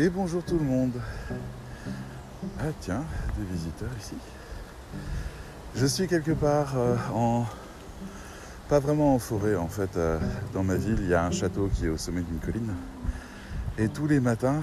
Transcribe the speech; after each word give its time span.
Et 0.00 0.08
bonjour 0.08 0.42
tout 0.42 0.56
le 0.56 0.64
monde. 0.64 0.94
Ah 2.58 2.72
tiens, 2.80 3.04
des 3.36 3.44
visiteurs 3.52 3.90
ici. 4.00 4.14
Je 5.76 5.84
suis 5.84 6.08
quelque 6.08 6.30
part 6.30 6.72
euh, 6.74 6.96
en... 7.14 7.44
Pas 8.70 8.78
vraiment 8.78 9.14
en 9.14 9.18
forêt 9.18 9.56
en 9.56 9.68
fait. 9.68 9.98
euh, 9.98 10.18
dans 10.54 10.64
ma 10.64 10.76
ville, 10.76 10.96
il 11.00 11.08
y 11.08 11.12
a 11.12 11.22
un 11.22 11.30
château 11.30 11.68
qui 11.74 11.84
est 11.84 11.90
au 11.90 11.98
sommet 11.98 12.22
d'une 12.22 12.38
colline. 12.38 12.72
Et 13.76 13.90
tous 13.90 14.06
les 14.06 14.20
matins, 14.20 14.62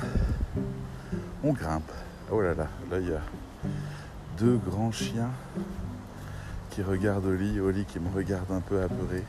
on 1.43 1.53
grimpe. 1.53 1.91
Oh 2.31 2.41
là 2.41 2.55
là, 2.55 2.67
là 2.89 2.97
il 2.99 3.07
y 3.07 3.13
a 3.13 3.21
deux 4.39 4.57
grands 4.57 4.91
chiens 4.91 5.29
qui 6.71 6.81
regardent 6.81 7.27
Oli. 7.27 7.59
Oli 7.59 7.85
qui 7.85 7.99
me 7.99 8.09
regarde 8.09 8.51
un 8.51 8.61
peu 8.61 8.81
apeuré. 8.81 9.23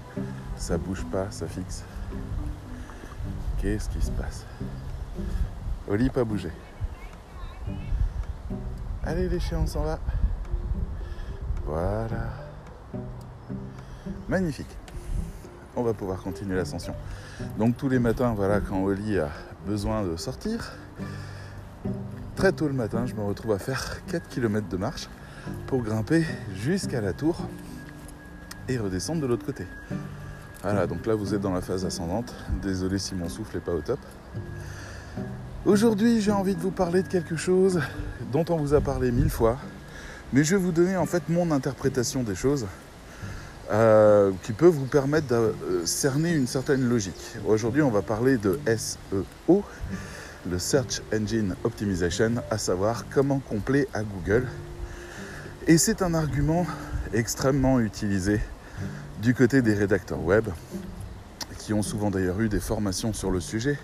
Ça 0.56 0.78
bouge 0.78 1.04
pas, 1.12 1.27
ça 1.30 1.46
fixe. 1.46 1.84
Qu'est-ce 3.60 3.90
qui 3.90 4.00
se 4.00 4.10
passe? 4.12 4.46
Oli 5.88 6.10
pas 6.10 6.24
bougé. 6.24 6.51
Allez 9.05 9.28
les 9.28 9.41
chiens, 9.41 9.60
on 9.60 9.66
s'en 9.66 9.84
va. 9.84 9.98
Voilà. 11.64 12.28
Magnifique. 14.28 14.77
On 15.77 15.83
va 15.83 15.95
pouvoir 15.95 16.23
continuer 16.23 16.56
l'ascension. 16.56 16.95
Donc 17.56 17.78
tous 17.78 17.88
les 17.88 17.98
matins, 17.98 18.34
voilà, 18.34 18.61
quand 18.61 18.83
Oli 18.83 19.19
a 19.19 19.30
besoin 19.66 20.02
de 20.02 20.16
sortir, 20.16 20.73
très 22.36 22.52
tôt 22.52 22.69
le 22.69 22.75
matin, 22.75 23.06
je 23.06 23.14
me 23.14 23.23
retrouve 23.23 23.52
à 23.52 23.59
faire 23.59 24.05
4 24.06 24.28
km 24.28 24.69
de 24.69 24.77
marche 24.77 25.09
pour 25.66 25.83
grimper 25.83 26.27
jusqu'à 26.55 27.00
la 27.00 27.14
tour 27.14 27.39
et 28.69 28.77
redescendre 28.77 29.23
de 29.23 29.27
l'autre 29.27 29.47
côté. 29.47 29.66
Voilà, 30.62 30.86
donc 30.86 31.06
là 31.06 31.14
vous 31.14 31.34
êtes 31.34 31.41
dans 31.41 31.55
la 31.55 31.62
phase 31.62 31.86
ascendante. 31.86 32.34
Désolé 32.61 32.98
si 32.98 33.14
mon 33.14 33.30
souffle 33.30 33.56
n'est 33.56 33.62
pas 33.62 33.73
au 33.73 33.80
top. 33.80 34.00
Aujourd'hui, 35.67 36.20
j'ai 36.20 36.31
envie 36.31 36.55
de 36.55 36.61
vous 36.61 36.70
parler 36.70 37.03
de 37.03 37.09
quelque 37.09 37.34
chose 37.34 37.81
dont 38.31 38.45
on 38.48 38.56
vous 38.56 38.75
a 38.75 38.81
parlé 38.81 39.11
mille 39.11 39.28
fois, 39.28 39.59
mais 40.33 40.45
je 40.45 40.55
vais 40.55 40.62
vous 40.62 40.70
donner 40.70 40.97
en 40.97 41.05
fait 41.05 41.25
mon 41.28 41.51
interprétation 41.51 42.23
des 42.23 42.37
choses 42.37 42.67
euh, 43.73 44.31
qui 44.45 44.53
peut 44.53 44.69
vous 44.69 44.86
permettre 44.86 45.27
de 45.27 45.34
euh, 45.34 45.53
cerner 45.84 46.33
une 46.33 46.47
certaine 46.47 46.89
logique. 46.89 47.36
Aujourd'hui, 47.45 47.83
on 47.83 47.91
va 47.91 48.03
parler 48.03 48.39
de 48.39 48.61
SEO, 48.67 49.64
le 50.48 50.59
Search 50.61 51.03
Engine 51.12 51.56
Optimization, 51.64 52.34
à 52.53 52.56
savoir 52.56 53.06
comment 53.11 53.41
compléter 53.41 53.89
à 53.95 54.05
Google. 54.05 54.47
Et 55.67 55.77
c'est 55.77 56.03
un 56.03 56.14
argument 56.14 56.67
extrêmement 57.12 57.81
utilisé 57.81 58.41
du 59.20 59.34
côté 59.34 59.61
des 59.61 59.75
rédacteurs 59.75 60.23
web, 60.23 60.47
qui 61.69 61.74
ont 61.74 61.83
souvent 61.83 62.11
d'ailleurs 62.11 62.41
eu 62.41 62.48
des 62.48 62.61
formations 62.61 63.12
sur 63.12 63.30
le 63.30 63.41
sujet, 63.41 63.77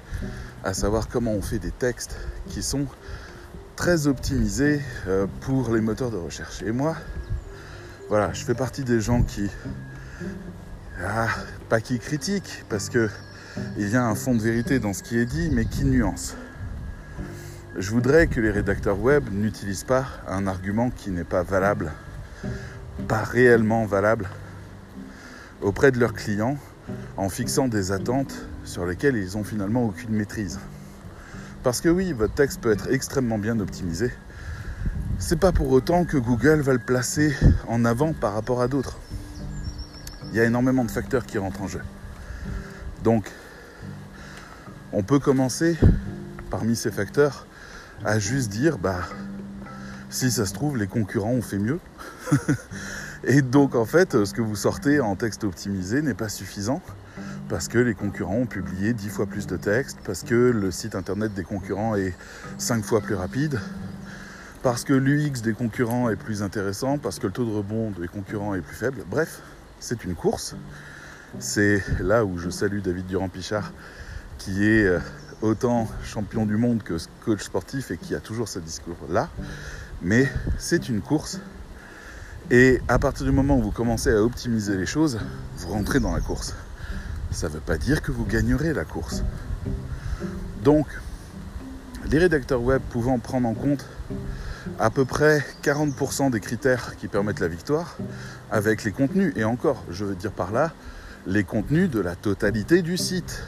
à 0.64 0.72
savoir 0.72 1.06
comment 1.06 1.32
on 1.32 1.42
fait 1.42 1.58
des 1.58 1.70
textes 1.70 2.16
qui 2.48 2.62
sont 2.62 2.86
très 3.77 4.06
optimisés 4.06 4.80
euh, 5.06 5.27
pour 5.42 5.74
les 5.74 5.82
moteurs 5.82 6.10
de 6.10 6.16
recherche. 6.16 6.62
Et 6.62 6.72
moi, 6.72 6.96
voilà, 8.08 8.32
je 8.32 8.42
fais 8.42 8.55
partie 8.55 8.84
des 8.84 9.02
gens 9.02 9.22
qui, 9.22 9.50
ah, 10.98 11.28
pas 11.68 11.82
qui 11.82 11.98
critiquent, 11.98 12.64
parce 12.70 12.88
que 12.88 13.10
il 13.77 13.90
y 13.90 13.96
a 13.96 14.06
un 14.06 14.14
fond 14.14 14.34
de 14.34 14.40
vérité 14.40 14.78
dans 14.78 14.94
ce 14.94 15.02
qui 15.02 15.18
est 15.18 15.27
dit, 15.27 15.50
mais 15.52 15.66
qui 15.66 15.84
nuance. 15.84 16.36
Je 17.77 17.90
voudrais 17.90 18.28
que 18.28 18.40
les 18.40 18.50
rédacteurs 18.50 18.98
web 18.98 19.28
n'utilisent 19.30 19.84
pas 19.84 20.06
un 20.27 20.46
argument 20.46 20.88
qui 20.88 21.10
n'est 21.10 21.22
pas 21.22 21.42
valable, 21.42 21.92
pas 23.08 23.24
réellement 23.24 23.84
valable, 23.84 24.30
auprès 25.60 25.92
de 25.92 26.00
leurs 26.00 26.14
clients, 26.14 26.56
en 27.16 27.28
fixant 27.28 27.68
des 27.68 27.92
attentes 27.92 28.34
sur 28.64 28.86
lesquelles 28.86 29.16
ils 29.16 29.36
ont 29.36 29.44
finalement 29.44 29.84
aucune 29.84 30.10
maîtrise. 30.10 30.58
Parce 31.62 31.80
que 31.80 31.89
oui, 31.89 32.12
votre 32.12 32.34
texte 32.34 32.61
peut 32.61 32.72
être 32.72 32.89
extrêmement 32.90 33.39
bien 33.39 33.58
optimisé. 33.61 34.12
C'est 35.18 35.39
pas 35.39 35.52
pour 35.52 35.70
autant 35.70 36.05
que 36.05 36.16
Google 36.16 36.61
va 36.61 36.72
le 36.72 36.78
placer 36.78 37.34
en 37.68 37.84
avant 37.84 38.12
par 38.12 38.34
rapport 38.34 38.61
à 38.61 38.68
d'autres. 38.68 38.98
Il 40.30 40.36
y 40.36 40.40
a 40.40 40.44
énormément 40.44 40.84
de 40.84 40.90
facteurs 40.90 41.24
qui 41.24 41.39
rentrent 41.39 41.62
en 41.62 41.68
jeu. 41.68 41.80
Donc, 43.05 43.30
on 44.92 45.02
peut 45.02 45.20
commencer 45.20 45.78
parmi 46.50 46.74
ces 46.74 46.90
facteurs 46.90 47.46
à 48.05 48.18
juste 48.18 48.50
dire, 48.50 48.78
bah, 48.78 49.00
si 50.10 50.30
ça 50.30 50.46
se 50.46 50.52
trouve, 50.52 50.77
les 50.77 50.86
concurrents 50.86 51.30
ont 51.30 51.42
fait 51.42 51.58
mieux. 51.58 51.78
Et 53.24 53.40
donc, 53.40 53.74
en 53.74 53.84
fait, 53.84 54.24
ce 54.24 54.34
que 54.34 54.42
vous 54.42 54.56
sortez 54.56 55.00
en 55.00 55.16
texte 55.16 55.44
optimisé 55.44 56.02
n'est 56.02 56.14
pas 56.14 56.28
suffisant 56.28 56.83
parce 57.48 57.68
que 57.68 57.78
les 57.78 57.94
concurrents 57.94 58.36
ont 58.36 58.46
publié 58.46 58.92
10 58.92 59.08
fois 59.08 59.27
plus 59.27 59.46
de 59.46 59.56
textes, 59.56 59.98
parce 60.05 60.22
que 60.22 60.34
le 60.34 60.70
site 60.70 60.94
internet 60.94 61.34
des 61.34 61.44
concurrents 61.44 61.94
est 61.94 62.14
5 62.58 62.84
fois 62.84 63.00
plus 63.00 63.14
rapide, 63.14 63.60
parce 64.62 64.84
que 64.84 64.94
l'UX 64.94 65.42
des 65.42 65.52
concurrents 65.52 66.08
est 66.08 66.16
plus 66.16 66.42
intéressant, 66.42 66.98
parce 66.98 67.18
que 67.18 67.27
le 67.27 67.33
taux 67.33 67.44
de 67.44 67.50
rebond 67.50 67.90
des 67.90 68.08
concurrents 68.08 68.54
est 68.54 68.62
plus 68.62 68.77
faible. 68.77 69.04
Bref, 69.10 69.42
c'est 69.78 70.04
une 70.04 70.14
course. 70.14 70.56
C'est 71.38 71.83
là 72.00 72.24
où 72.24 72.38
je 72.38 72.48
salue 72.48 72.80
David 72.80 73.06
Durand-Pichard, 73.06 73.72
qui 74.38 74.64
est 74.64 74.86
euh, 74.86 75.00
autant 75.42 75.88
champion 76.02 76.46
du 76.46 76.56
monde 76.56 76.83
que 76.83 76.96
coach 77.24 77.42
sportif 77.42 77.90
et 77.90 77.98
qui 77.98 78.14
a 78.14 78.20
toujours 78.20 78.48
ce 78.48 78.58
discours-là. 78.58 79.28
Mais 80.00 80.28
c'est 80.58 80.88
une 80.88 81.02
course. 81.02 81.40
Et 82.50 82.80
à 82.88 82.98
partir 82.98 83.27
du 83.27 83.33
moment 83.33 83.58
où 83.58 83.62
vous 83.62 83.70
commencez 83.70 84.10
à 84.10 84.22
optimiser 84.22 84.77
les 84.77 84.86
choses, 84.86 85.18
vous 85.58 85.68
rentrez 85.68 86.00
dans 86.00 86.14
la 86.14 86.20
course. 86.20 86.54
Ça 87.34 87.48
ne 87.48 87.55
veut 87.55 87.61
pas 87.61 87.78
dire 87.78 88.00
que 88.00 88.12
vous 88.12 88.24
gagnerez 88.24 88.72
la 88.72 88.84
course. 88.84 89.24
Donc, 90.62 90.86
les 92.08 92.18
rédacteurs 92.18 92.62
web 92.62 92.80
pouvant 92.90 93.18
prendre 93.18 93.48
en 93.48 93.55
compte 93.55 93.84
à 94.78 94.89
peu 94.89 95.05
près 95.05 95.45
40% 95.62 96.30
des 96.30 96.39
critères 96.39 96.96
qui 96.96 97.08
permettent 97.08 97.40
la 97.40 97.48
victoire 97.48 97.96
avec 98.52 98.84
les 98.84 98.92
contenus. 98.92 99.33
Et 99.36 99.42
encore, 99.42 99.83
je 99.90 100.05
veux 100.05 100.14
dire 100.14 100.30
par 100.30 100.52
là, 100.52 100.72
les 101.27 101.42
contenus 101.42 101.90
de 101.90 101.98
la 102.00 102.14
totalité 102.14 102.83
du 102.83 102.96
site. 102.96 103.42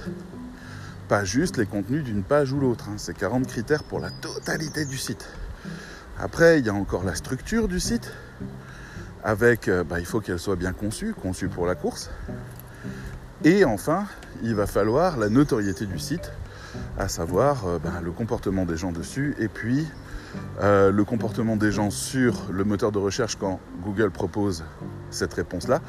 Pas 1.08 1.24
juste 1.24 1.56
les 1.56 1.66
contenus 1.66 2.02
d'une 2.02 2.24
page 2.24 2.52
ou 2.52 2.58
l'autre. 2.58 2.88
hein. 2.88 2.94
C'est 2.96 3.16
40 3.16 3.46
critères 3.46 3.84
pour 3.84 4.00
la 4.00 4.10
totalité 4.10 4.84
du 4.84 4.98
site. 4.98 5.28
Après, 6.18 6.58
il 6.58 6.66
y 6.66 6.70
a 6.70 6.74
encore 6.74 7.04
la 7.04 7.14
structure 7.14 7.68
du 7.68 7.78
site. 7.78 8.10
Avec, 9.22 9.68
euh, 9.68 9.84
bah, 9.84 10.00
il 10.00 10.06
faut 10.06 10.20
qu'elle 10.20 10.38
soit 10.40 10.56
bien 10.56 10.72
conçue, 10.72 11.14
conçue 11.14 11.48
pour 11.48 11.66
la 11.66 11.76
course. 11.76 12.10
Et 13.46 13.64
enfin, 13.64 14.06
il 14.42 14.56
va 14.56 14.66
falloir 14.66 15.16
la 15.16 15.28
notoriété 15.28 15.86
du 15.86 16.00
site, 16.00 16.32
à 16.98 17.06
savoir 17.06 17.64
euh, 17.68 17.78
bah, 17.78 17.92
le 18.02 18.10
comportement 18.10 18.66
des 18.66 18.76
gens 18.76 18.90
dessus 18.90 19.36
et 19.38 19.46
puis 19.46 19.86
euh, 20.60 20.90
le 20.90 21.04
comportement 21.04 21.54
des 21.54 21.70
gens 21.70 21.90
sur 21.90 22.48
le 22.50 22.64
moteur 22.64 22.90
de 22.90 22.98
recherche 22.98 23.36
quand 23.36 23.60
Google 23.84 24.10
propose 24.10 24.64
cette 25.12 25.32
réponse-là. 25.32 25.80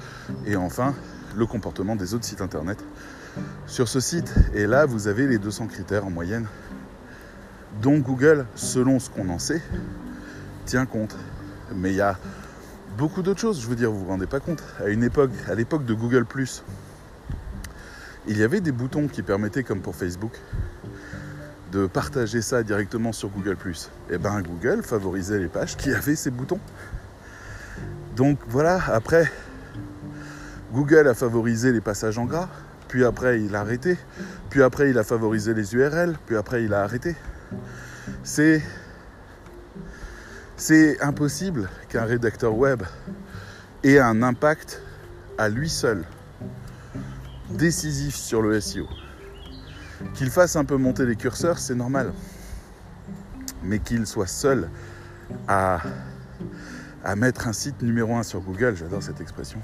Et 0.45 0.55
enfin, 0.55 0.93
le 1.35 1.47
comportement 1.47 1.95
des 1.95 2.13
autres 2.13 2.25
sites 2.25 2.41
internet 2.41 2.77
sur 3.65 3.87
ce 3.87 3.99
site. 4.01 4.31
Et 4.53 4.67
là, 4.67 4.85
vous 4.85 5.07
avez 5.07 5.25
les 5.25 5.39
200 5.39 5.65
critères 5.65 6.05
en 6.05 6.11
moyenne 6.11 6.45
dont 7.81 7.97
Google, 7.97 8.45
selon 8.53 8.99
ce 8.99 9.09
qu'on 9.09 9.29
en 9.29 9.39
sait, 9.39 9.63
tient 10.67 10.85
compte. 10.85 11.15
Mais 11.73 11.89
il 11.89 11.95
y 11.95 12.01
a 12.01 12.19
beaucoup 12.99 13.23
d'autres 13.23 13.41
choses, 13.41 13.59
je 13.59 13.67
veux 13.67 13.75
dire, 13.75 13.91
vous 13.91 14.01
vous 14.01 14.09
rendez 14.09 14.27
pas 14.27 14.41
compte. 14.41 14.61
À 14.79 14.89
une 14.89 15.03
époque, 15.03 15.31
à 15.49 15.55
l'époque 15.55 15.85
de 15.85 15.95
Google 15.95 16.25
il 18.27 18.37
y 18.37 18.43
avait 18.43 18.61
des 18.61 18.71
boutons 18.71 19.07
qui 19.07 19.21
permettaient, 19.21 19.63
comme 19.63 19.81
pour 19.81 19.95
Facebook, 19.95 20.33
de 21.71 21.87
partager 21.87 22.41
ça 22.41 22.63
directement 22.63 23.11
sur 23.11 23.29
Google 23.29 23.57
Et 24.09 24.17
ben 24.17 24.41
Google 24.41 24.83
favorisait 24.83 25.39
les 25.39 25.47
pages 25.47 25.75
qui 25.77 25.91
avaient 25.93 26.15
ces 26.15 26.31
boutons. 26.31 26.59
Donc 28.15 28.39
voilà, 28.47 28.81
après, 28.87 29.31
Google 30.73 31.07
a 31.07 31.13
favorisé 31.13 31.71
les 31.71 31.81
passages 31.81 32.17
en 32.17 32.25
gras, 32.25 32.49
puis 32.87 33.05
après 33.05 33.41
il 33.41 33.55
a 33.55 33.61
arrêté, 33.61 33.97
puis 34.49 34.63
après 34.63 34.89
il 34.89 34.97
a 34.97 35.03
favorisé 35.03 35.53
les 35.53 35.75
URL, 35.75 36.17
puis 36.25 36.35
après 36.35 36.63
il 36.63 36.73
a 36.73 36.81
arrêté. 36.83 37.15
C'est 38.23 38.61
impossible 41.01 41.69
qu'un 41.89 42.05
rédacteur 42.05 42.55
web 42.55 42.83
ait 43.83 43.99
un 43.99 44.23
impact 44.23 44.81
à 45.37 45.49
lui 45.49 45.69
seul 45.69 46.03
décisif 47.51 48.15
sur 48.15 48.41
le 48.41 48.59
SEO. 48.59 48.87
Qu'il 50.13 50.29
fasse 50.29 50.55
un 50.55 50.65
peu 50.65 50.77
monter 50.77 51.05
les 51.05 51.15
curseurs, 51.15 51.59
c'est 51.59 51.75
normal. 51.75 52.13
Mais 53.63 53.79
qu'il 53.79 54.05
soit 54.05 54.27
seul 54.27 54.69
à, 55.47 55.81
mettre 57.15 57.47
un 57.47 57.53
site 57.53 57.81
numéro 57.81 58.15
un 58.15 58.23
sur 58.23 58.41
Google, 58.41 58.75
j'adore 58.75 59.01
cette 59.01 59.21
expression, 59.21 59.59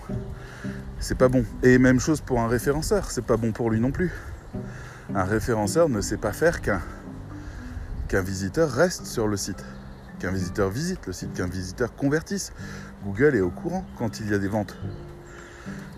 c'est 1.00 1.18
pas 1.18 1.28
bon. 1.28 1.46
Et 1.62 1.78
même 1.78 2.00
chose 2.00 2.22
pour 2.22 2.40
un 2.40 2.48
référenceur, 2.48 3.12
c'est 3.12 3.26
pas 3.26 3.38
bon 3.38 3.52
pour 3.52 3.70
lui 3.70 3.80
non 3.80 3.92
plus. 3.92 4.12
Un 5.14 5.26
référenceur 5.26 5.90
ne 5.90 6.00
sait 6.02 6.18
pas 6.18 6.32
faire 6.32 6.62
qu'un 6.62 6.82
qu'un 8.08 8.22
visiteur 8.22 8.70
reste 8.70 9.06
sur 9.06 9.28
le 9.28 9.38
site, 9.38 9.66
qu'un 10.20 10.32
visiteur 10.32 10.70
visite 10.70 11.08
le 11.08 11.14
site, 11.14 11.34
qu'un 11.34 11.48
visiteur 11.48 11.96
convertisse. 11.96 12.54
Google 13.04 13.36
est 13.36 13.42
au 13.42 13.50
courant 13.50 13.86
quand 13.98 14.20
il 14.20 14.30
y 14.30 14.34
a 14.34 14.38
des 14.38 14.48
ventes. 14.48 14.78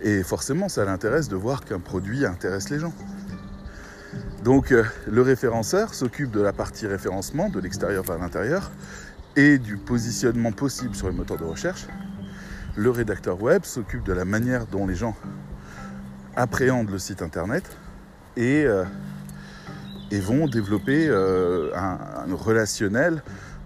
Et 0.06 0.22
forcément, 0.22 0.70
ça 0.70 0.86
l'intéresse 0.86 1.30
de 1.30 1.36
voir 1.36 1.66
qu'un 1.66 1.80
produit 1.80 2.28
intéresse 2.28 2.70
les 2.70 2.78
gens. 2.78 2.94
Donc 4.44 4.72
euh, 4.72 4.84
le 5.08 5.24
référenceur 5.24 5.96
s'occupe 5.96 6.30
de 6.30 6.42
la 6.42 6.54
partie 6.54 6.86
référencement, 6.86 7.50
de 7.50 7.60
l'extérieur 7.60 8.04
vers 8.04 8.20
l'intérieur, 8.20 8.70
et 9.36 9.58
du 9.58 9.78
positionnement 9.78 10.52
possible 10.52 10.96
sur 10.96 11.10
les 11.10 11.16
moteurs 11.16 11.38
de 11.38 11.44
recherche. 11.44 11.88
Le 12.76 12.92
rédacteur 12.92 13.42
web 13.42 13.66
s'occupe 13.66 14.04
de 14.04 14.14
la 14.14 14.26
manière 14.26 14.68
dont 14.68 14.86
les 14.86 14.94
gens 14.94 15.16
appréhendent 16.36 16.92
le 16.92 17.00
site 17.00 17.24
internet 17.24 17.64
et, 18.38 18.64
euh, 18.68 18.86
vont 20.22 20.46
développer 20.48 21.08
euh, 21.10 21.72
un 21.76 21.98
relationnel. 22.36 23.24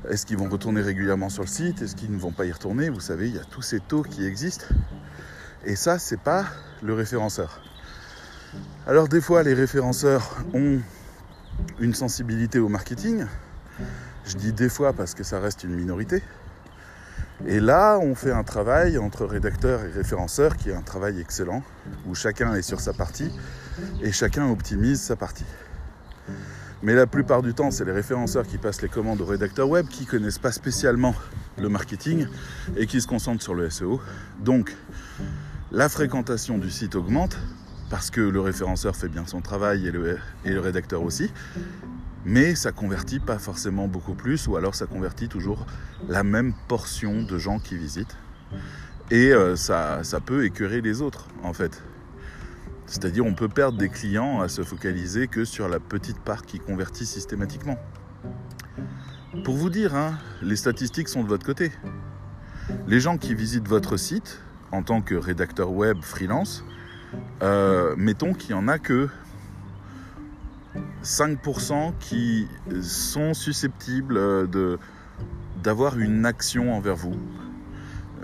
Est-ce 0.09 0.25
qu'ils 0.25 0.38
vont 0.38 0.47
retourner 0.47 0.81
régulièrement 0.81 1.27
sur 1.27 1.44
le 1.44 1.50
site? 1.50 1.81
Est-ce 1.81 1.97
qu'ils 1.97 2.13
ne 2.13 2.18
vont 2.18 2.31
pas 2.31 2.45
y 2.45 2.51
retourner? 2.53 2.89
Vous 2.89 3.01
savez, 3.01 3.27
il 3.27 3.35
y 3.35 3.39
a 3.39 3.44
tous 3.44 3.62
ces 3.62 3.81
taux 3.81 4.03
qui 4.03 4.25
existent. 4.25 4.65
Et 5.65 5.75
ça, 5.75 6.00
c'est 6.00 6.19
pas 6.19 6.45
le 6.81 6.94
référenceur. 6.94 7.61
Alors 8.88 9.07
des 9.07 9.21
fois, 9.21 9.44
les 9.44 9.53
référenceurs 9.53 10.38
ont 10.53 10.79
une 11.79 11.94
sensibilité 11.94 12.59
au 12.59 12.69
marketing. 12.69 13.25
Je 14.25 14.35
dis 14.35 14.53
des 14.53 14.69
fois 14.69 14.94
parce 14.94 15.13
que 15.13 15.23
ça 15.23 15.39
reste 15.39 15.63
une 15.63 15.75
minorité. 15.75 16.23
Et 17.45 17.59
là, 17.59 17.97
on 18.00 18.15
fait 18.15 18.31
un 18.31 18.44
travail 18.44 18.97
entre 18.97 19.25
rédacteur 19.25 19.83
et 19.85 19.91
référenceur 19.91 20.57
qui 20.57 20.69
est 20.69 20.75
un 20.75 20.81
travail 20.81 21.19
excellent, 21.19 21.63
où 22.06 22.15
chacun 22.15 22.53
est 22.56 22.61
sur 22.61 22.81
sa 22.81 22.94
partie 22.94 23.31
et 24.01 24.11
chacun 24.11 24.50
optimise 24.50 25.01
sa 25.01 25.15
partie. 25.15 25.45
Mais 26.81 26.94
la 26.94 27.07
plupart 27.07 27.41
du 27.41 27.53
temps, 27.53 27.71
c'est 27.71 27.85
les 27.85 27.91
référenceurs 27.91 28.47
qui 28.47 28.57
passent 28.57 28.81
les 28.81 28.89
commandes 28.89 29.19
aux 29.21 29.25
rédacteurs 29.25 29.69
web 29.69 29.88
qui 29.88 30.06
connaissent 30.06 30.39
pas 30.39 30.51
spécialement 30.51 31.13
le 31.57 31.67
marketing 31.67 32.27
et 32.77 32.88
qui 32.88 33.01
se 33.01 33.07
concentrent 33.07 33.44
sur 33.44 33.53
le 33.53 33.69
SEO. 33.69 34.01
Donc, 34.39 34.75
la 35.71 35.88
fréquentation 35.89 36.57
du 36.57 36.69
site 36.69 36.95
augmente 36.95 37.38
parce 37.89 38.12
que 38.12 38.21
le 38.21 38.39
référenceur 38.39 38.95
fait 38.95 39.07
bien 39.10 39.25
son 39.25 39.42
travail 39.42 39.88
et 39.88 39.92
le, 39.92 40.60
rédacteur 40.60 41.01
aussi, 41.04 41.31
mais 42.25 42.56
ça 42.56 42.71
convertit 42.71 43.19
pas 43.19 43.39
forcément 43.39 43.88
beaucoup 43.88 44.13
plus, 44.13 44.48
ou 44.48 44.56
alors 44.57 44.75
ça 44.75 44.86
convertit 44.86 45.27
toujours 45.27 45.66
la 46.07 46.24
même 46.24 46.54
portion 46.68 47.24
de 47.24 47.38
gens 47.38 47.60
qui 47.60 47.75
visitent. 47.75 48.16
Et 49.12 49.31
euh, 49.31 49.56
ça, 49.56 50.04
ça 50.04 50.19
peut 50.19 50.45
écœurer 50.45 50.81
les 50.81 51.01
autres, 51.01 51.27
en 51.44 51.54
fait. 51.54 51.81
C'est-à-dire 52.86 53.25
on 53.25 53.33
peut 53.33 53.50
perdre 53.50 53.77
des 53.77 53.89
clients 53.89 54.42
à 54.42 54.50
se 54.50 54.63
focaliser 54.63 55.27
que 55.27 55.45
sur 55.45 55.68
la 55.68 55.80
petite 55.80 56.19
part 56.19 56.44
qui 56.44 56.60
convertit 56.60 57.06
systématiquement. 57.06 57.77
Pour 59.44 59.56
vous 59.56 59.69
dire, 59.69 59.95
hein, 59.95 60.18
les 60.42 60.56
statistiques 60.56 61.07
sont 61.07 61.24
de 61.24 61.27
votre 61.27 61.45
côté. 61.45 61.71
Les 62.88 63.00
gens 63.00 63.18
qui 63.18 63.33
visitent 63.33 63.68
votre 63.68 63.98
site 63.98 64.42
en 64.71 64.83
tant 64.83 65.01
que 65.01 65.16
rédacteur 65.16 65.71
web 65.71 65.98
freelance, 66.01 66.63
euh, 67.42 67.95
mettons 67.98 68.33
qu'il 68.33 68.51
y 68.51 68.54
en 68.54 68.68
a 68.68 68.77
que 68.77 69.10
5% 71.04 71.94
qui 72.00 72.48
sont 72.81 73.33
susceptibles 73.33 74.18
euh, 74.18 74.77
d'avoir 75.63 75.98
une 75.98 76.25
action 76.25 76.74
envers 76.74 76.95
vous, 76.95 77.16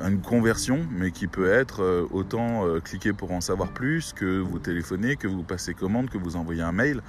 une 0.02 0.22
conversion, 0.22 0.86
mais 0.92 1.12
qui 1.12 1.28
peut 1.28 1.50
être 1.50 1.82
euh, 1.82 2.06
autant 2.12 2.64
cliquer 2.84 3.14
pour 3.14 3.32
en 3.32 3.42
savoir 3.42 3.72
plus, 3.72 4.14
que 4.14 4.40
vous 4.40 4.60
téléphonez, 4.60 5.16
que 5.16 5.28
vous 5.28 5.44
passez 5.44 5.74
commande, 5.74 6.10
que 6.10 6.18
vous 6.18 6.36
envoyez 6.36 6.62
un 6.62 6.74
mail, 6.74 7.02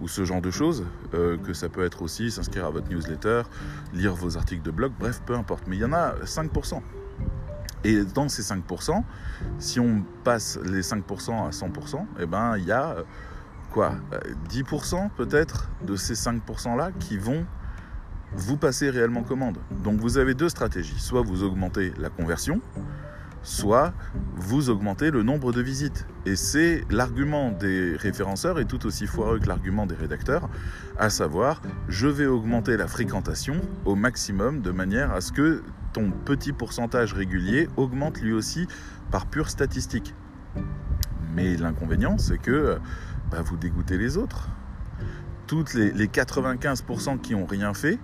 ou 0.00 0.08
ce 0.08 0.24
genre 0.24 0.42
de 0.42 0.50
choses, 0.50 0.84
que 1.12 1.52
ça 1.52 1.68
peut 1.68 1.84
être 1.84 2.02
aussi 2.02 2.30
s'inscrire 2.30 2.66
à 2.66 2.70
votre 2.70 2.88
newsletter, 2.88 3.42
lire 3.92 4.14
vos 4.14 4.36
articles 4.36 4.62
de 4.62 4.72
blog, 4.72 4.92
bref, 4.98 5.22
peu 5.24 5.34
importe. 5.34 5.64
Mais 5.68 5.76
il 5.76 5.80
y 5.80 5.84
en 5.84 5.92
a 5.92 6.14
5%. 6.24 6.82
Et 7.84 8.04
dans 8.04 8.28
ces 8.28 8.42
5%, 8.42 9.02
si 9.58 9.78
on 9.78 10.02
passe 10.24 10.58
les 10.64 10.80
5% 10.80 11.46
à 11.46 11.50
100%, 11.50 12.06
eh 12.20 12.26
ben, 12.26 12.56
il 12.56 12.64
y 12.64 12.72
a 12.72 12.96
quoi 13.70 13.92
10% 14.50 15.10
peut-être 15.16 15.68
de 15.84 15.96
ces 15.96 16.14
5%-là 16.14 16.90
qui 16.98 17.18
vont 17.18 17.44
vous 18.32 18.56
passer 18.56 18.90
réellement 18.90 19.22
commande. 19.22 19.58
Donc 19.82 20.00
vous 20.00 20.18
avez 20.18 20.34
deux 20.34 20.48
stratégies. 20.48 20.98
Soit 20.98 21.22
vous 21.22 21.42
augmentez 21.42 21.92
la 21.98 22.08
conversion, 22.08 22.60
soit 23.42 23.92
vous 24.36 24.70
augmentez 24.70 25.10
le 25.10 25.22
nombre 25.22 25.52
de 25.52 25.60
visites. 25.60 26.06
Et 26.26 26.36
c'est 26.36 26.84
l'argument 26.90 27.50
des 27.52 27.96
référenceurs 27.96 28.58
est 28.58 28.64
tout 28.64 28.86
aussi 28.86 29.06
foireux 29.06 29.38
que 29.38 29.46
l'argument 29.46 29.86
des 29.86 29.94
rédacteurs, 29.94 30.48
à 30.98 31.10
savoir 31.10 31.60
je 31.88 32.08
vais 32.08 32.26
augmenter 32.26 32.76
la 32.76 32.86
fréquentation 32.86 33.60
au 33.84 33.94
maximum 33.94 34.62
de 34.62 34.70
manière 34.70 35.12
à 35.12 35.20
ce 35.20 35.30
que 35.32 35.62
ton 35.94 36.10
petit 36.10 36.52
pourcentage 36.52 37.14
régulier 37.14 37.68
augmente 37.78 38.20
lui 38.20 38.34
aussi 38.34 38.66
par 39.10 39.26
pure 39.26 39.48
statistique. 39.48 40.14
Mais 41.34 41.56
l'inconvénient, 41.56 42.18
c'est 42.18 42.38
que 42.38 42.78
bah, 43.30 43.40
vous 43.42 43.56
dégoûtez 43.56 43.96
les 43.96 44.18
autres. 44.18 44.48
Toutes 45.46 45.72
les, 45.72 45.90
les 45.92 46.06
95% 46.06 47.20
qui 47.20 47.34
n'ont 47.34 47.46
rien 47.46 47.72
fait, 47.72 47.98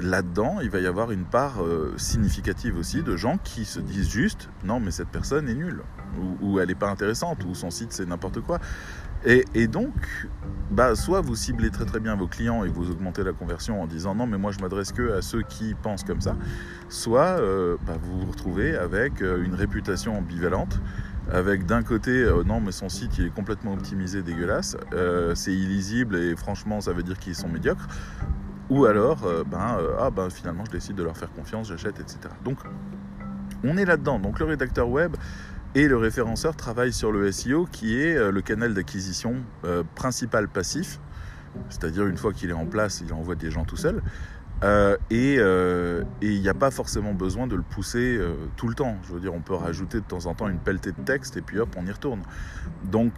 là-dedans, 0.00 0.58
il 0.62 0.70
va 0.70 0.80
y 0.80 0.86
avoir 0.86 1.10
une 1.10 1.24
part 1.24 1.62
euh, 1.62 1.94
significative 1.96 2.76
aussi 2.78 3.02
de 3.02 3.16
gens 3.16 3.38
qui 3.42 3.64
se 3.64 3.80
disent 3.80 4.10
juste 4.10 4.48
non, 4.64 4.80
mais 4.80 4.90
cette 4.90 5.08
personne 5.08 5.48
est 5.48 5.54
nulle, 5.54 5.82
ou, 6.40 6.60
elle 6.60 6.68
n'est 6.68 6.74
pas 6.74 6.90
intéressante, 6.90 7.44
ou 7.44 7.54
son 7.54 7.70
site 7.70 7.92
c'est 7.92 8.06
n'importe 8.06 8.40
quoi. 8.40 8.58
Et, 9.24 9.68
donc, 9.68 9.94
bah, 10.72 10.96
soit 10.96 11.20
vous 11.20 11.36
ciblez 11.36 11.70
très 11.70 11.84
très 11.84 12.00
bien 12.00 12.16
vos 12.16 12.26
clients 12.26 12.64
et 12.64 12.68
vous 12.68 12.90
augmentez 12.90 13.22
la 13.22 13.32
conversion 13.32 13.80
en 13.80 13.86
disant 13.86 14.16
non, 14.16 14.26
mais 14.26 14.36
moi 14.36 14.50
je 14.50 14.58
m'adresse 14.58 14.90
que 14.90 15.12
à 15.12 15.22
ceux 15.22 15.42
qui 15.42 15.74
pensent 15.74 16.02
comme 16.02 16.20
ça, 16.20 16.36
soit 16.88 17.38
euh, 17.38 17.76
bah, 17.86 17.94
vous 18.02 18.20
vous 18.20 18.32
retrouvez 18.32 18.76
avec 18.76 19.22
euh, 19.22 19.44
une 19.44 19.54
réputation 19.54 20.18
ambivalente 20.18 20.80
avec 21.30 21.66
d'un 21.66 21.84
côté, 21.84 22.28
non 22.44 22.60
mais 22.60 22.72
son 22.72 22.88
site 22.88 23.16
il 23.16 23.26
est 23.26 23.30
complètement 23.30 23.74
optimisé, 23.74 24.22
dégueulasse, 24.22 24.76
c'est 25.36 25.52
illisible 25.52 26.16
et 26.16 26.34
franchement 26.34 26.80
ça 26.80 26.92
veut 26.92 27.04
dire 27.04 27.16
qu'ils 27.16 27.36
sont 27.36 27.48
médiocres, 27.48 27.86
ou 28.72 28.86
alors, 28.86 29.18
euh, 29.26 29.44
ben, 29.44 29.76
euh, 29.78 29.96
ah 30.00 30.10
ben 30.10 30.30
finalement 30.30 30.64
je 30.64 30.70
décide 30.70 30.96
de 30.96 31.02
leur 31.02 31.14
faire 31.14 31.30
confiance, 31.30 31.68
j'achète, 31.68 32.00
etc. 32.00 32.20
Donc 32.42 32.56
on 33.62 33.76
est 33.76 33.84
là-dedans. 33.84 34.18
Donc 34.18 34.40
le 34.40 34.46
rédacteur 34.46 34.88
web 34.88 35.14
et 35.74 35.88
le 35.88 35.98
référenceur 35.98 36.56
travaillent 36.56 36.94
sur 36.94 37.12
le 37.12 37.30
SEO 37.30 37.66
qui 37.70 38.00
est 38.00 38.16
euh, 38.16 38.30
le 38.30 38.40
canal 38.40 38.72
d'acquisition 38.72 39.36
principal 39.94 40.48
passif, 40.48 41.00
c'est-à-dire 41.68 42.06
une 42.06 42.16
fois 42.16 42.32
qu'il 42.32 42.48
est 42.48 42.54
en 42.54 42.64
place, 42.64 43.02
il 43.06 43.12
envoie 43.12 43.34
des 43.34 43.50
gens 43.50 43.64
tout 43.64 43.76
seul. 43.76 44.00
Et 45.10 45.34
il 45.34 46.40
n'y 46.40 46.48
a 46.48 46.54
pas 46.54 46.70
forcément 46.70 47.12
besoin 47.12 47.46
de 47.46 47.56
le 47.56 47.62
pousser 47.62 48.18
tout 48.56 48.68
le 48.68 48.74
temps. 48.74 48.96
Je 49.02 49.12
veux 49.12 49.20
dire, 49.20 49.34
on 49.34 49.40
peut 49.40 49.54
rajouter 49.54 49.98
de 49.98 50.04
temps 50.04 50.24
en 50.24 50.34
temps 50.34 50.48
une 50.48 50.60
pelletée 50.60 50.92
de 50.92 51.02
texte 51.04 51.36
et 51.36 51.42
puis 51.42 51.58
hop, 51.58 51.68
on 51.76 51.84
y 51.84 51.90
retourne. 51.90 52.22
Donc, 52.84 53.12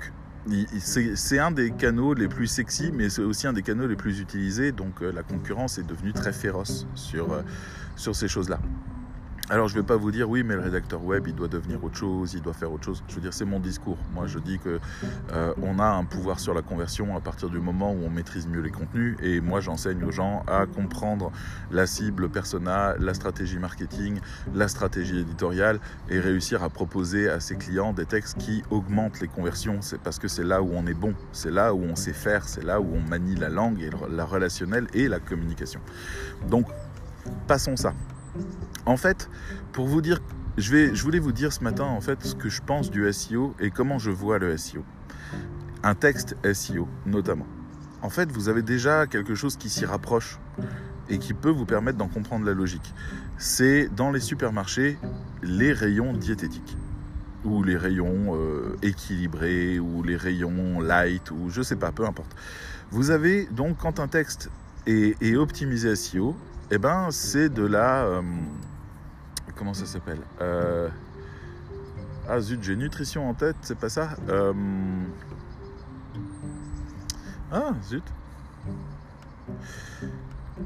c'est 0.78 1.38
un 1.38 1.50
des 1.50 1.70
canaux 1.70 2.14
les 2.14 2.28
plus 2.28 2.46
sexy, 2.46 2.90
mais 2.92 3.08
c'est 3.08 3.22
aussi 3.22 3.46
un 3.46 3.52
des 3.52 3.62
canaux 3.62 3.86
les 3.86 3.96
plus 3.96 4.20
utilisés. 4.20 4.72
Donc, 4.72 5.02
euh, 5.02 5.10
la 5.12 5.22
concurrence 5.22 5.78
est 5.78 5.84
devenue 5.84 6.12
très 6.12 6.32
féroce 6.32 6.86
sur, 6.94 7.32
euh, 7.32 7.42
sur 7.96 8.14
ces 8.14 8.28
choses-là. 8.28 8.58
Alors 9.50 9.68
je 9.68 9.76
ne 9.76 9.82
vais 9.82 9.86
pas 9.86 9.96
vous 9.96 10.10
dire 10.10 10.30
oui 10.30 10.42
mais 10.42 10.54
le 10.54 10.62
rédacteur 10.62 11.04
web 11.04 11.26
il 11.28 11.34
doit 11.34 11.48
devenir 11.48 11.84
autre 11.84 11.98
chose, 11.98 12.32
il 12.32 12.40
doit 12.40 12.54
faire 12.54 12.72
autre 12.72 12.84
chose. 12.84 13.04
Je 13.08 13.14
veux 13.14 13.20
dire 13.20 13.34
c'est 13.34 13.44
mon 13.44 13.60
discours. 13.60 13.98
Moi 14.14 14.26
je 14.26 14.38
dis 14.38 14.58
que 14.58 14.80
euh, 15.34 15.52
on 15.62 15.78
a 15.78 15.84
un 15.84 16.04
pouvoir 16.04 16.40
sur 16.40 16.54
la 16.54 16.62
conversion 16.62 17.14
à 17.14 17.20
partir 17.20 17.50
du 17.50 17.58
moment 17.58 17.92
où 17.92 18.04
on 18.06 18.08
maîtrise 18.08 18.46
mieux 18.46 18.62
les 18.62 18.70
contenus 18.70 19.18
et 19.22 19.42
moi 19.42 19.60
j'enseigne 19.60 20.02
aux 20.02 20.10
gens 20.10 20.42
à 20.46 20.64
comprendre 20.64 21.30
la 21.70 21.86
cible, 21.86 22.22
le 22.22 22.28
persona, 22.30 22.96
la 22.98 23.12
stratégie 23.12 23.58
marketing, 23.58 24.18
la 24.54 24.66
stratégie 24.66 25.18
éditoriale 25.18 25.78
et 26.08 26.18
réussir 26.20 26.62
à 26.62 26.70
proposer 26.70 27.28
à 27.28 27.38
ses 27.38 27.56
clients 27.56 27.92
des 27.92 28.06
textes 28.06 28.38
qui 28.38 28.62
augmentent 28.70 29.20
les 29.20 29.28
conversions. 29.28 29.82
C'est 29.82 30.00
parce 30.00 30.18
que 30.18 30.26
c'est 30.26 30.44
là 30.44 30.62
où 30.62 30.70
on 30.72 30.86
est 30.86 30.94
bon, 30.94 31.12
c'est 31.32 31.50
là 31.50 31.74
où 31.74 31.82
on 31.82 31.96
sait 31.96 32.14
faire, 32.14 32.48
c'est 32.48 32.64
là 32.64 32.80
où 32.80 32.88
on 32.94 33.10
manie 33.10 33.34
la 33.34 33.50
langue 33.50 33.82
et 33.82 33.90
la 34.10 34.24
relationnelle 34.24 34.86
et 34.94 35.06
la 35.06 35.20
communication. 35.20 35.80
Donc 36.48 36.66
passons 37.46 37.76
ça. 37.76 37.92
En 38.86 38.96
fait, 38.96 39.30
pour 39.72 39.86
vous 39.86 40.00
dire, 40.00 40.20
je, 40.56 41.02
voulais 41.02 41.18
vous 41.18 41.32
dire 41.32 41.52
ce 41.52 41.64
matin 41.64 41.84
en 41.84 42.00
fait 42.00 42.22
ce 42.24 42.34
que 42.34 42.48
je 42.48 42.62
pense 42.62 42.90
du 42.90 43.10
SEO 43.12 43.54
et 43.60 43.70
comment 43.70 43.98
je 43.98 44.10
vois 44.10 44.38
le 44.38 44.56
SEO. 44.56 44.84
Un 45.82 45.94
texte 45.94 46.36
SEO 46.52 46.88
notamment. 47.06 47.46
En 48.02 48.10
fait, 48.10 48.30
vous 48.30 48.48
avez 48.48 48.62
déjà 48.62 49.06
quelque 49.06 49.34
chose 49.34 49.56
qui 49.56 49.70
s'y 49.70 49.84
rapproche 49.84 50.38
et 51.08 51.18
qui 51.18 51.34
peut 51.34 51.50
vous 51.50 51.64
permettre 51.64 51.98
d'en 51.98 52.08
comprendre 52.08 52.44
la 52.44 52.52
logique. 52.52 52.94
C'est 53.38 53.88
dans 53.88 54.10
les 54.10 54.20
supermarchés 54.20 54.98
les 55.42 55.72
rayons 55.72 56.12
diététiques 56.12 56.76
ou 57.44 57.62
les 57.62 57.76
rayons 57.76 58.36
euh, 58.36 58.76
équilibrés 58.82 59.78
ou 59.78 60.02
les 60.02 60.16
rayons 60.16 60.80
light 60.80 61.30
ou 61.30 61.50
je 61.50 61.62
sais 61.62 61.76
pas, 61.76 61.92
peu 61.92 62.06
importe. 62.06 62.34
Vous 62.90 63.10
avez 63.10 63.46
donc 63.46 63.78
quand 63.78 64.00
un 64.00 64.08
texte 64.08 64.50
est 64.86 65.34
optimisé 65.34 65.96
SEO, 65.96 66.36
eh 66.70 66.78
ben 66.78 67.10
c'est 67.10 67.48
de 67.48 67.64
la 67.64 68.04
euh, 68.04 68.22
comment 69.56 69.74
ça 69.74 69.86
s'appelle 69.86 70.20
Euh, 70.40 70.88
Ah 72.28 72.40
zut, 72.40 72.62
j'ai 72.62 72.76
nutrition 72.76 73.28
en 73.28 73.34
tête, 73.34 73.56
c'est 73.62 73.78
pas 73.78 73.88
ça 73.88 74.10
Euh, 74.28 74.52
Ah 77.52 77.72
zut. 77.84 78.02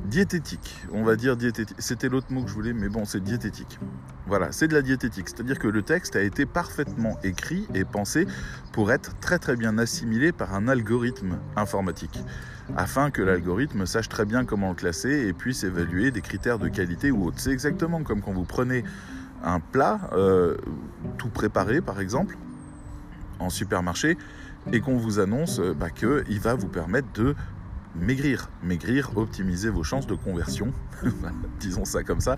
Diététique, 0.04 0.76
on 0.92 1.02
va 1.02 1.16
dire 1.16 1.36
diététique. 1.36 1.76
C'était 1.80 2.08
l'autre 2.08 2.30
mot 2.30 2.42
que 2.42 2.48
je 2.48 2.54
voulais, 2.54 2.72
mais 2.72 2.88
bon, 2.88 3.04
c'est 3.04 3.22
diététique. 3.22 3.78
Voilà, 4.26 4.52
c'est 4.52 4.68
de 4.68 4.74
la 4.74 4.82
diététique. 4.82 5.28
C'est-à-dire 5.28 5.58
que 5.58 5.68
le 5.68 5.82
texte 5.82 6.16
a 6.16 6.22
été 6.22 6.44
parfaitement 6.44 7.18
écrit 7.24 7.66
et 7.74 7.84
pensé 7.84 8.26
pour 8.72 8.92
être 8.92 9.18
très 9.20 9.38
très 9.38 9.56
bien 9.56 9.78
assimilé 9.78 10.32
par 10.32 10.54
un 10.54 10.68
algorithme 10.68 11.38
informatique, 11.56 12.22
afin 12.76 13.10
que 13.10 13.22
l'algorithme 13.22 13.86
sache 13.86 14.08
très 14.08 14.26
bien 14.26 14.44
comment 14.44 14.70
le 14.70 14.74
classer 14.74 15.26
et 15.26 15.32
puisse 15.32 15.64
évaluer 15.64 16.10
des 16.10 16.20
critères 16.20 16.58
de 16.58 16.68
qualité 16.68 17.10
ou 17.10 17.24
autres. 17.24 17.40
C'est 17.40 17.52
exactement 17.52 18.02
comme 18.02 18.20
quand 18.20 18.32
vous 18.32 18.44
prenez 18.44 18.84
un 19.42 19.60
plat 19.60 20.00
euh, 20.12 20.56
tout 21.16 21.28
préparé, 21.28 21.80
par 21.80 22.00
exemple, 22.00 22.36
en 23.38 23.50
supermarché, 23.50 24.18
et 24.72 24.80
qu'on 24.80 24.96
vous 24.96 25.20
annonce 25.20 25.60
euh, 25.60 25.72
bah, 25.72 25.90
qu'il 25.90 26.40
va 26.40 26.54
vous 26.54 26.68
permettre 26.68 27.08
de 27.14 27.34
maigrir. 27.98 28.48
Maigrir, 28.62 29.16
optimiser 29.16 29.68
vos 29.68 29.84
chances 29.84 30.06
de 30.06 30.14
conversion, 30.14 30.72
disons 31.60 31.84
ça 31.84 32.02
comme 32.02 32.20
ça, 32.20 32.36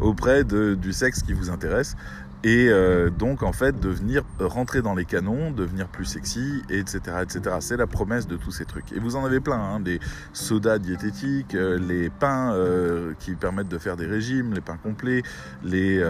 auprès 0.00 0.44
du 0.44 0.92
sexe 0.92 1.22
qui 1.22 1.32
vous 1.32 1.50
intéresse. 1.50 1.96
Et 2.44 2.68
euh, 2.68 3.08
donc 3.08 3.44
en 3.44 3.52
fait 3.52 3.78
devenir 3.78 4.24
rentrer 4.40 4.82
dans 4.82 4.94
les 4.94 5.04
canons, 5.04 5.52
devenir 5.52 5.86
plus 5.86 6.04
sexy, 6.04 6.62
etc. 6.70 7.18
etc. 7.22 7.56
C'est 7.60 7.76
la 7.76 7.86
promesse 7.86 8.26
de 8.26 8.36
tous 8.36 8.50
ces 8.50 8.64
trucs. 8.64 8.90
Et 8.92 8.98
vous 8.98 9.14
en 9.14 9.24
avez 9.24 9.38
plein, 9.38 9.60
hein, 9.60 9.80
des 9.80 10.00
sodas 10.32 10.78
diététiques, 10.78 11.54
euh, 11.54 11.78
les 11.78 12.10
pains 12.10 12.52
euh, 12.52 13.14
qui 13.20 13.36
permettent 13.36 13.68
de 13.68 13.78
faire 13.78 13.96
des 13.96 14.06
régimes, 14.06 14.54
les 14.54 14.60
pains 14.60 14.76
complets, 14.76 15.22
les 15.62 16.02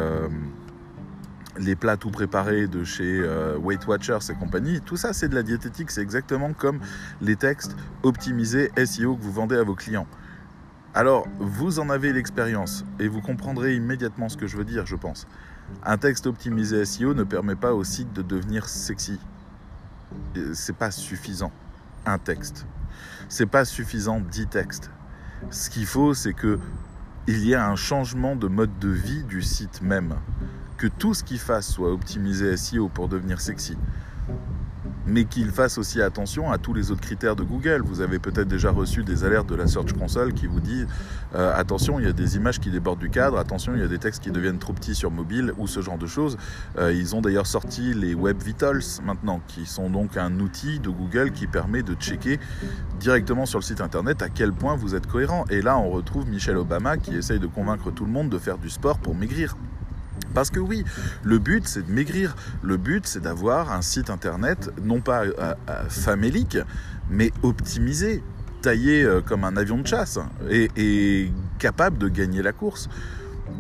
les 1.59 1.77
plats 1.77 1.97
tout 1.97 2.11
préparés 2.11 2.67
de 2.67 2.85
chez 2.85 3.21
euh, 3.21 3.57
Weight 3.59 3.87
Watchers 3.87 4.31
et 4.31 4.35
compagnie, 4.35 4.81
tout 4.81 4.97
ça 4.97 5.13
c'est 5.13 5.29
de 5.29 5.35
la 5.35 5.43
diététique, 5.43 5.91
c'est 5.91 6.03
exactement 6.03 6.53
comme 6.53 6.81
les 7.21 7.37
textes 7.37 7.77
optimisés 8.03 8.71
SEO 8.85 9.17
que 9.17 9.23
vous 9.23 9.33
vendez 9.33 9.57
à 9.57 9.63
vos 9.63 9.75
clients. 9.75 10.07
Alors, 10.95 11.27
vous 11.39 11.79
en 11.79 11.89
avez 11.89 12.13
l'expérience 12.13 12.85
et 12.99 13.09
vous 13.09 13.23
comprendrez 13.23 13.75
immédiatement 13.75 14.29
ce 14.29 14.37
que 14.37 14.47
je 14.47 14.59
veux 14.59 14.65
dire, 14.65 14.85
je 14.85 14.97
pense. 14.97 15.27
Un 15.85 15.97
texte 15.97 16.27
optimisé 16.27 16.85
SEO 16.85 17.15
ne 17.15 17.25
permet 17.25 17.57
pas 17.57 17.73
au 17.73 17.83
site 17.83 18.13
de 18.13 18.21
devenir 18.21 18.69
sexy. 18.69 19.19
C'est 20.53 20.77
pas 20.77 20.91
suffisant. 20.91 21.51
Un 22.05 22.19
texte. 22.19 22.67
C'est 23.31 23.47
pas 23.47 23.65
suffisant 23.65 24.21
dix 24.21 24.47
textes. 24.47 24.91
Ce 25.51 25.71
qu'il 25.71 25.87
faut, 25.87 26.13
c'est 26.13 26.35
que 26.35 26.59
il 27.27 27.47
y 27.47 27.55
a 27.55 27.67
un 27.67 27.77
changement 27.77 28.37
de 28.37 28.49
mode 28.49 28.79
de 28.79 28.89
vie 28.89 29.23
du 29.25 29.41
site 29.41 29.81
même 29.81 30.17
que 30.83 30.89
tout 30.89 31.15
ce 31.15 31.23
qu'il 31.23 31.39
fasse 31.39 31.71
soit 31.71 31.93
optimisé 31.93 32.57
SEO 32.57 32.89
pour 32.89 33.07
devenir 33.07 33.41
sexy, 33.41 33.77
mais 35.07 35.27
qu'il 35.27 35.53
fasse 35.53 35.79
aussi 35.79 36.03
attention 36.03 36.51
à 36.51 36.59
tous 36.59 36.75
les 36.75 36.91
autres 36.91 37.01
critères 37.01 37.37
de 37.37 37.45
Google. 37.45 37.83
Vous 37.85 38.01
avez 38.01 38.19
peut-être 38.19 38.49
déjà 38.49 38.73
reçu 38.73 39.05
des 39.05 39.23
alertes 39.23 39.49
de 39.49 39.55
la 39.55 39.69
Search 39.69 39.93
Console 39.93 40.35
qui 40.35 40.49
vous 40.49 40.59
dit 40.59 40.85
euh, 41.37 41.55
attention, 41.55 42.01
il 42.01 42.07
y 42.07 42.09
a 42.09 42.13
des 42.13 42.35
images 42.35 42.59
qui 42.59 42.69
débordent 42.69 42.99
du 42.99 43.11
cadre, 43.11 43.39
attention, 43.39 43.75
il 43.77 43.81
y 43.81 43.85
a 43.85 43.87
des 43.87 44.01
textes 44.01 44.25
qui 44.25 44.33
deviennent 44.33 44.59
trop 44.59 44.73
petits 44.73 44.97
sur 44.97 45.13
mobile 45.13 45.53
ou 45.57 45.69
ce 45.69 45.83
genre 45.83 45.99
de 45.99 46.09
choses. 46.09 46.37
Euh, 46.79 46.93
ils 46.93 47.15
ont 47.15 47.21
d'ailleurs 47.21 47.47
sorti 47.47 47.95
les 47.95 48.17
Web 48.17 48.43
Vitals 48.43 48.83
maintenant, 49.05 49.41
qui 49.47 49.67
sont 49.67 49.89
donc 49.89 50.17
un 50.17 50.41
outil 50.41 50.81
de 50.81 50.91
Google 50.91 51.31
qui 51.31 51.47
permet 51.47 51.85
de 51.85 51.95
checker 51.95 52.41
directement 52.99 53.47
sur 53.47 53.61
le 53.61 53.65
site 53.65 53.81
internet 53.81 54.21
à 54.21 54.29
quel 54.29 54.53
point 54.53 54.75
vous 54.75 54.97
êtes 54.97 55.07
cohérent. 55.07 55.45
Et 55.49 55.63
là, 55.63 55.79
on 55.79 55.91
retrouve 55.91 56.29
Michelle 56.29 56.57
Obama 56.57 56.97
qui 56.97 57.15
essaye 57.15 57.39
de 57.39 57.47
convaincre 57.47 57.93
tout 57.93 58.05
le 58.05 58.11
monde 58.11 58.31
de 58.31 58.39
faire 58.39 58.59
du 58.59 58.69
sport 58.69 58.99
pour 58.99 59.15
maigrir. 59.15 59.57
Parce 60.35 60.51
que 60.51 60.61
oui, 60.61 60.85
le 61.23 61.39
but 61.39 61.67
c'est 61.67 61.87
de 61.87 61.93
maigrir. 61.93 62.37
Le 62.63 62.77
but 62.77 63.07
c'est 63.07 63.21
d'avoir 63.21 63.73
un 63.73 63.83
site 63.83 64.11
internet 64.11 64.71
non 64.83 65.01
pas 65.01 65.25
euh, 65.25 65.33
euh, 65.39 65.89
famélique, 65.89 66.59
mais 67.11 67.33
optimisé, 67.43 68.23
taillé 68.61 69.03
euh, 69.03 69.21
comme 69.21 69.45
un 69.45 69.57
avion 69.57 69.79
de 69.79 69.87
chasse 69.87 70.19
et 70.51 71.31
capable 71.59 71.99
de 71.99 72.09
gagner 72.09 72.43
la 72.43 72.53
course. 72.53 72.89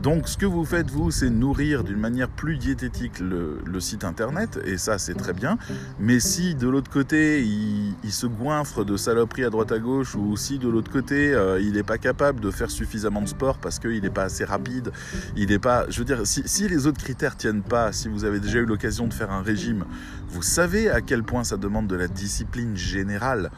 Donc 0.00 0.28
ce 0.28 0.36
que 0.36 0.46
vous 0.46 0.64
faites, 0.64 0.90
vous, 0.90 1.10
c'est 1.10 1.30
nourrir 1.30 1.84
d'une 1.84 1.98
manière 1.98 2.28
plus 2.28 2.56
diététique 2.56 3.20
le, 3.20 3.58
site 3.80 4.04
internet, 4.04 4.60
et 4.64 4.78
ça 4.78 4.98
c'est 4.98 5.14
très 5.14 5.32
bien. 5.32 5.58
Mais 5.98 6.20
si 6.20 6.54
de 6.54 6.68
l'autre 6.68 6.90
côté, 6.90 7.42
il, 7.42 8.12
se 8.12 8.26
goinfre 8.26 8.84
de 8.84 8.96
saloperies 8.96 9.44
à 9.44 9.50
droite 9.50 9.72
à 9.72 9.78
gauche, 9.78 10.14
ou 10.14 10.36
si 10.36 10.58
de 10.58 10.68
l'autre 10.68 10.90
côté, 10.90 11.32
euh, 11.32 11.60
il 11.60 11.72
n'est 11.72 11.82
pas 11.82 11.98
capable 11.98 12.40
de 12.40 12.50
faire 12.50 12.70
suffisamment 12.70 13.22
de 13.22 13.28
sport 13.28 13.58
parce 13.58 13.78
qu'il 13.78 14.02
n'est 14.02 14.10
pas 14.10 14.24
assez 14.24 14.44
rapide, 14.44 14.92
il 15.36 15.48
n'est 15.48 15.58
pas... 15.58 15.86
Je 15.88 15.98
veux 15.98 16.04
dire, 16.04 16.26
si, 16.26 16.42
si 16.46 16.68
les 16.68 16.86
autres 16.86 17.02
critères 17.02 17.36
tiennent 17.36 17.62
pas, 17.62 17.92
si 17.92 18.08
vous 18.08 18.24
avez 18.24 18.40
déjà 18.40 18.58
eu 18.58 18.66
l'occasion 18.66 19.06
de 19.06 19.14
faire 19.14 19.30
un 19.30 19.42
régime, 19.42 19.84
vous 20.28 20.42
savez 20.42 20.90
à 20.90 21.00
quel 21.00 21.22
point 21.22 21.44
ça 21.44 21.56
demande 21.56 21.86
de 21.86 21.96
la 21.96 22.08
discipline 22.08 22.76
générale. 22.76 23.50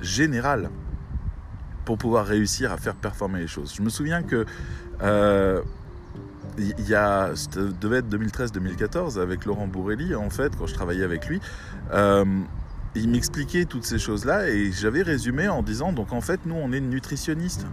Générale 0.00 0.70
pour 1.88 1.96
pouvoir 1.96 2.26
réussir 2.26 2.70
à 2.70 2.76
faire 2.76 2.94
performer 2.94 3.40
les 3.40 3.46
choses. 3.46 3.72
Je 3.74 3.80
me 3.80 3.88
souviens 3.88 4.22
que 4.22 4.44
euh, 5.00 5.62
il 6.58 6.86
y 6.86 6.94
a, 6.94 7.30
devait 7.80 8.00
être 8.00 8.14
2013-2014 8.14 9.18
avec 9.18 9.46
Laurent 9.46 9.66
Bourrelli, 9.66 10.14
en 10.14 10.28
fait, 10.28 10.54
quand 10.54 10.66
je 10.66 10.74
travaillais 10.74 11.02
avec 11.02 11.28
lui. 11.28 11.40
Euh, 11.94 12.26
il 12.94 13.08
m'expliquait 13.08 13.64
toutes 13.64 13.86
ces 13.86 13.98
choses-là 13.98 14.50
et 14.50 14.70
j'avais 14.70 15.00
résumé 15.00 15.48
en 15.48 15.62
disant 15.62 15.94
donc 15.94 16.12
en 16.12 16.20
fait 16.20 16.40
nous 16.44 16.56
on 16.56 16.72
est 16.72 16.80
nutritionniste 16.80 17.66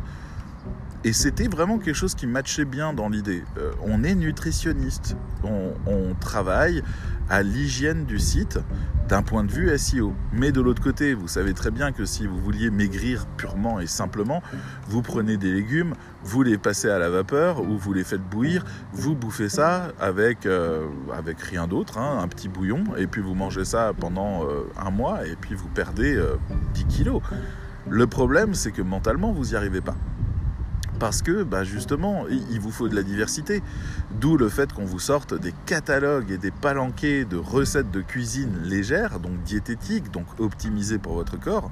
et 1.04 1.14
c'était 1.14 1.48
vraiment 1.48 1.78
quelque 1.78 1.96
chose 1.96 2.16
qui 2.16 2.26
matchait 2.26 2.66
bien 2.66 2.94
dans 2.94 3.10
l'idée. 3.10 3.44
Euh, 3.58 3.72
on 3.84 4.04
est 4.04 4.16
nutritionniste, 4.16 5.16
on, 5.44 6.16
travaille 6.20 6.82
à 7.30 7.44
l'hygiène 7.44 8.06
du 8.06 8.20
site 8.20 8.60
d'un 9.08 9.22
point 9.22 9.44
de 9.44 9.52
vue 9.52 9.78
SEO. 9.78 10.14
Mais 10.34 10.52
de 10.52 10.62
l'autre 10.62 10.82
côté, 10.82 11.14
vous 11.14 11.28
savez 11.28 11.54
très 11.54 11.72
bien 11.72 11.92
que 11.92 12.06
si 12.06 12.26
vous 12.26 12.40
vouliez 12.40 12.72
maigrir 12.72 13.26
purement 13.38 13.80
et 13.80 13.88
simplement, 13.88 14.42
vous 14.88 15.02
prenez 15.02 15.38
des 15.38 15.52
légumes, 15.52 15.94
vous 16.24 16.42
les 16.42 16.58
passez 16.58 16.90
à 16.90 16.98
la 16.98 17.10
vapeur 17.10 17.62
ou 17.62 17.78
vous 17.78 17.94
les 17.94 18.04
faites 18.04 18.24
bouillir, 18.24 18.66
vous 18.94 19.16
bouffez 19.16 19.50
ça 19.50 19.90
avec, 20.00 20.46
euh, 20.46 20.88
rien 21.52 21.68
d'autre, 21.68 21.98
hein, 21.98 22.20
un 22.22 22.28
petit 22.28 22.50
bouillon, 22.50 22.84
et 22.98 23.06
puis 23.06 23.22
vous 23.22 23.36
mangez 23.36 23.66
ça 23.66 23.92
pendant 24.00 24.44
euh, 24.44 24.64
un 24.80 24.90
mois 24.90 25.28
et 25.28 25.36
puis 25.36 25.54
vous 25.54 25.68
perdez 25.68 26.20
10 26.74 26.86
kilos. 26.86 27.22
Le 27.88 28.08
problème, 28.08 28.56
c'est 28.56 28.72
que 28.72 28.82
mentalement, 28.82 29.32
vous 29.32 29.46
n'y 29.46 29.56
arrivez 29.56 29.82
pas 29.82 29.96
parce 31.00 31.22
que 31.22 31.44
bah 31.44 31.64
justement, 31.64 32.26
il 32.30 32.60
vous 32.60 32.72
faut 32.72 32.88
de 32.88 32.96
la 32.96 33.04
diversité. 33.04 33.62
D'où 34.20 34.38
le 34.38 34.50
fait 34.50 34.72
qu'on 34.72 34.86
vous 34.86 35.00
sorte 35.00 35.34
des 35.34 35.54
catalogues 35.66 36.32
et 36.32 36.38
des 36.38 36.52
palanquets 36.52 37.26
de 37.26 37.38
recettes 37.38 37.92
de 37.92 38.02
cuisine 38.02 38.62
légères, 38.64 39.20
donc 39.20 39.44
diététiques, 39.44 40.12
donc 40.12 40.26
optimisées 40.40 40.98
pour 40.98 41.14
votre 41.14 41.40
corps, 41.40 41.70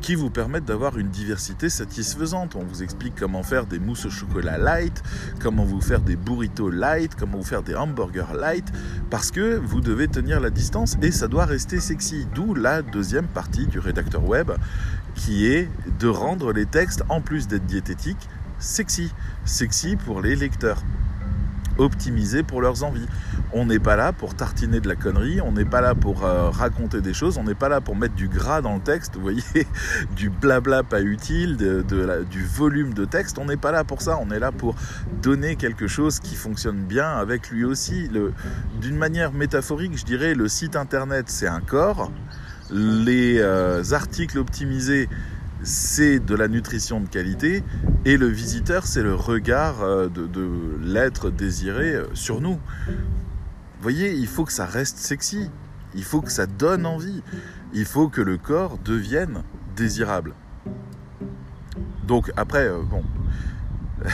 qui 0.00 0.14
vous 0.14 0.30
permettent 0.30 0.64
d'avoir 0.64 0.98
une 0.98 1.08
diversité 1.08 1.68
satisfaisante. 1.68 2.56
On 2.56 2.64
vous 2.64 2.82
explique 2.82 3.14
comment 3.18 3.42
faire 3.42 3.66
des 3.66 3.78
mousses 3.78 4.06
au 4.06 4.10
chocolat 4.10 4.58
light, 4.58 5.02
comment 5.40 5.64
vous 5.64 5.80
faire 5.80 6.00
des 6.00 6.16
burritos 6.16 6.70
light, 6.70 7.14
comment 7.14 7.38
vous 7.38 7.44
faire 7.44 7.62
des 7.62 7.74
hamburgers 7.74 8.34
light, 8.38 8.66
parce 9.10 9.30
que 9.30 9.56
vous 9.56 9.80
devez 9.80 10.08
tenir 10.08 10.40
la 10.40 10.50
distance 10.50 10.96
et 11.02 11.10
ça 11.10 11.28
doit 11.28 11.44
rester 11.44 11.80
sexy. 11.80 12.26
D'où 12.34 12.54
la 12.54 12.82
deuxième 12.82 13.26
partie 13.26 13.66
du 13.66 13.78
rédacteur 13.78 14.24
web, 14.24 14.50
qui 15.14 15.46
est 15.46 15.68
de 16.00 16.08
rendre 16.08 16.52
les 16.52 16.66
textes, 16.66 17.02
en 17.08 17.20
plus 17.20 17.46
d'être 17.46 17.66
diététiques, 17.66 18.28
sexy. 18.64 19.12
Sexy 19.44 19.96
pour 19.96 20.20
les 20.20 20.34
lecteurs. 20.34 20.82
Optimisé 21.76 22.42
pour 22.42 22.62
leurs 22.62 22.84
envies. 22.84 23.06
On 23.52 23.66
n'est 23.66 23.78
pas 23.80 23.96
là 23.96 24.12
pour 24.12 24.34
tartiner 24.34 24.80
de 24.80 24.88
la 24.88 24.96
connerie, 24.96 25.40
on 25.40 25.52
n'est 25.52 25.64
pas 25.64 25.80
là 25.80 25.94
pour 25.94 26.24
euh, 26.24 26.50
raconter 26.50 27.00
des 27.00 27.12
choses, 27.12 27.36
on 27.36 27.44
n'est 27.44 27.54
pas 27.54 27.68
là 27.68 27.80
pour 27.80 27.94
mettre 27.94 28.14
du 28.14 28.28
gras 28.28 28.62
dans 28.62 28.74
le 28.74 28.80
texte, 28.80 29.16
vous 29.16 29.22
voyez, 29.22 29.42
du 30.16 30.30
blabla 30.30 30.82
pas 30.82 31.02
utile, 31.02 31.56
de, 31.56 31.84
du 32.30 32.44
volume 32.44 32.94
de 32.94 33.04
texte. 33.04 33.38
On 33.38 33.44
n'est 33.44 33.56
pas 33.56 33.72
là 33.72 33.84
pour 33.84 34.02
ça, 34.02 34.18
on 34.20 34.30
est 34.30 34.38
là 34.38 34.50
pour 34.50 34.76
donner 35.22 35.56
quelque 35.56 35.86
chose 35.86 36.20
qui 36.20 36.36
fonctionne 36.36 36.78
bien 36.78 37.10
avec 37.10 37.50
lui 37.50 37.64
aussi. 37.64 38.08
D'une 38.80 38.96
manière 38.96 39.32
métaphorique, 39.32 39.98
je 39.98 40.04
dirais, 40.04 40.34
le 40.34 40.48
site 40.48 40.76
internet 40.76 41.26
c'est 41.28 41.48
un 41.48 41.60
corps, 41.60 42.10
les 42.70 43.38
euh, 43.40 43.82
articles 43.92 44.38
optimisés 44.38 45.08
c'est 45.64 46.20
de 46.20 46.34
la 46.34 46.46
nutrition 46.46 47.00
de 47.00 47.08
qualité 47.08 47.64
et 48.04 48.16
le 48.16 48.26
visiteur, 48.26 48.86
c'est 48.86 49.02
le 49.02 49.14
regard 49.14 49.82
euh, 49.82 50.08
de, 50.08 50.78
l'être 50.82 51.30
désiré 51.30 51.94
euh, 51.94 52.06
sur 52.14 52.40
nous. 52.40 52.60
Vous 52.86 53.82
voyez, 53.82 54.12
il 54.12 54.26
faut 54.26 54.44
que 54.44 54.52
ça 54.52 54.66
reste 54.66 54.98
sexy, 54.98 55.50
il 55.94 56.04
faut 56.04 56.20
que 56.20 56.30
ça 56.30 56.46
donne 56.46 56.86
envie, 56.86 57.22
il 57.72 57.86
faut 57.86 58.08
que 58.08 58.20
le 58.20 58.36
corps 58.36 58.78
devienne 58.78 59.42
désirable. 59.74 60.34
Donc 62.06 62.30
après, 62.36 62.66
euh, 62.66 62.82
bon, 62.82 63.02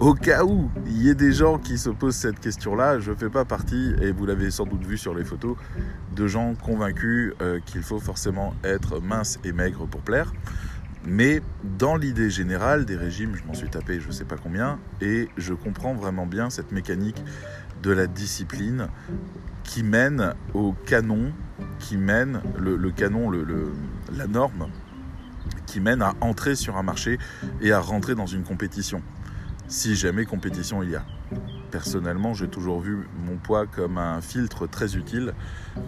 au 0.00 0.14
cas 0.14 0.44
où 0.44 0.70
il 0.86 1.02
y 1.02 1.08
ait 1.08 1.14
des 1.14 1.32
gens 1.32 1.58
qui 1.58 1.78
se 1.78 1.90
posent 1.90 2.16
cette 2.16 2.40
question-là, 2.40 2.98
je 2.98 3.12
ne 3.12 3.16
fais 3.16 3.30
pas 3.30 3.44
partie, 3.44 3.94
et 4.02 4.12
vous 4.12 4.26
l'avez 4.26 4.50
sans 4.50 4.66
doute 4.66 4.84
vu 4.84 4.98
sur 4.98 5.14
les 5.14 5.24
photos, 5.24 5.56
de 6.14 6.26
gens 6.26 6.54
convaincus 6.54 7.32
euh, 7.40 7.60
qu'il 7.64 7.82
faut 7.82 8.00
forcément 8.00 8.54
être 8.64 9.00
mince 9.00 9.38
et 9.44 9.52
maigre 9.52 9.86
pour 9.86 10.00
plaire. 10.00 10.32
Mais 11.06 11.42
dans 11.78 11.96
l'idée 11.96 12.30
générale 12.30 12.86
des 12.86 12.96
régimes, 12.96 13.34
je 13.36 13.44
m'en 13.44 13.54
suis 13.54 13.68
tapé 13.68 14.00
je 14.00 14.08
ne 14.08 14.12
sais 14.12 14.24
pas 14.24 14.36
combien, 14.36 14.78
et 15.00 15.28
je 15.36 15.54
comprends 15.54 15.94
vraiment 15.94 16.26
bien 16.26 16.50
cette 16.50 16.72
mécanique 16.72 17.22
de 17.82 17.92
la 17.92 18.06
discipline 18.06 18.88
qui 19.62 19.82
mène 19.82 20.34
au 20.54 20.74
canon, 20.86 21.32
qui 21.78 21.96
mène 21.96 22.40
le, 22.58 22.90
canon, 22.90 23.30
la 23.30 24.26
norme, 24.26 24.68
qui 25.66 25.80
mène 25.80 26.02
à 26.02 26.14
entrer 26.20 26.54
sur 26.54 26.76
un 26.76 26.82
marché 26.82 27.18
et 27.60 27.72
à 27.72 27.80
rentrer 27.80 28.14
dans 28.14 28.26
une 28.26 28.42
compétition. 28.42 29.02
Si 29.68 29.96
jamais 29.96 30.24
compétition 30.26 30.82
il 30.82 30.90
y 30.90 30.96
a. 30.96 31.04
Personnellement, 31.70 32.34
j'ai 32.34 32.48
toujours 32.48 32.80
vu 32.80 33.08
mon 33.26 33.36
poids 33.36 33.66
comme 33.66 33.98
un 33.98 34.20
filtre 34.20 34.66
très 34.66 34.96
utile 34.96 35.34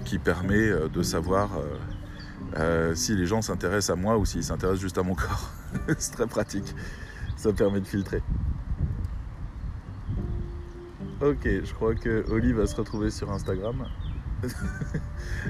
qui 0.05 0.19
permet 0.19 0.69
euh, 0.69 0.89
de 0.89 1.03
savoir 1.03 1.59
euh, 1.59 1.77
euh, 2.57 2.95
si 2.95 3.15
les 3.15 3.27
gens 3.27 3.43
s'intéressent 3.43 3.97
à 3.97 4.01
moi 4.01 4.19
ou 4.19 4.25
s'ils 4.25 4.43
s'intéressent 4.45 4.81
juste 4.81 4.99
à 4.99 5.03
mon 5.03 5.15
corps. 5.15 5.51
C'est 5.99 6.13
très 6.13 6.27
pratique. 6.27 6.75
Ça 7.37 7.53
permet 7.53 7.81
de 7.81 7.87
filtrer. 7.87 8.23
Ok, 11.21 11.45
je 11.45 11.73
crois 11.73 11.95
que 11.95 12.25
Oli 12.31 12.53
va 12.53 12.67
se 12.67 12.77
retrouver 12.77 13.11
sur 13.11 13.31
Instagram. 13.31 13.87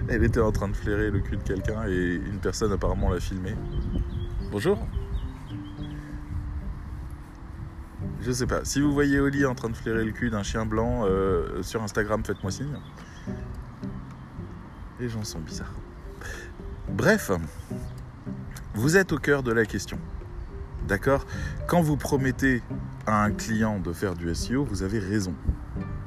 Elle 0.09 0.25
était 0.25 0.41
en 0.41 0.53
train 0.53 0.69
de 0.69 0.77
flairer 0.77 1.11
le 1.11 1.21
cul 1.21 1.37
de 1.37 1.43
quelqu'un 1.43 1.87
et 1.89 2.15
une 2.15 2.39
personne 2.39 2.73
apparemment 2.73 3.11
l'a 3.11 3.21
filmé. 3.21 3.55
Bonjour. 4.51 4.79
Je 8.21 8.33
sais 8.33 8.47
pas. 8.47 8.65
Si 8.65 8.81
vous 8.81 8.93
voyez 8.93 9.21
Oli 9.21 9.45
en 9.45 9.55
train 9.55 9.69
de 9.69 9.77
flairer 9.77 10.05
le 10.05 10.13
cul 10.13 10.31
d'un 10.31 10.43
chien 10.43 10.67
blanc 10.67 11.03
euh, 11.05 11.63
sur 11.63 11.83
Instagram, 11.83 12.23
faites-moi 12.25 12.51
signe. 12.51 12.77
Les 14.99 15.09
gens 15.09 15.25
sont 15.25 15.41
bizarres. 15.41 15.75
Bref, 16.89 17.31
vous 18.75 18.97
êtes 18.97 19.13
au 19.13 19.19
cœur 19.19 19.43
de 19.43 19.53
la 19.53 19.67
question. 19.67 19.99
D'accord? 20.89 21.27
Quand 21.67 21.83
vous 21.83 21.97
promettez 21.97 22.63
à 23.07 23.25
un 23.25 23.31
client 23.31 23.79
de 23.81 23.93
faire 23.93 24.15
du 24.15 24.33
SEO, 24.35 24.65
vous 24.65 24.83
avez 24.83 24.99
raison. 24.99 25.35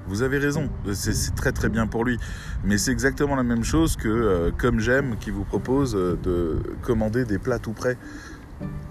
Vous 0.08 0.24
avez 0.24 0.40
raison, 0.40 0.70
c'est 0.94 1.36
très 1.36 1.52
très 1.52 1.70
bien 1.70 1.86
pour 1.86 2.04
lui. 2.04 2.18
Mais 2.64 2.80
c'est 2.80 2.92
exactement 2.92 3.36
la 3.36 3.44
même 3.44 3.64
chose 3.64 3.96
que 3.96 4.08
euh, 4.08 4.52
Comme 4.58 4.80
J'aime 4.80 5.18
qui 5.18 5.30
vous 5.30 5.44
propose 5.44 5.96
euh, 5.96 6.18
de 6.24 6.64
commander 6.82 7.26
des 7.26 7.38
plats 7.38 7.60
tout 7.60 7.74
prêts. 7.74 7.98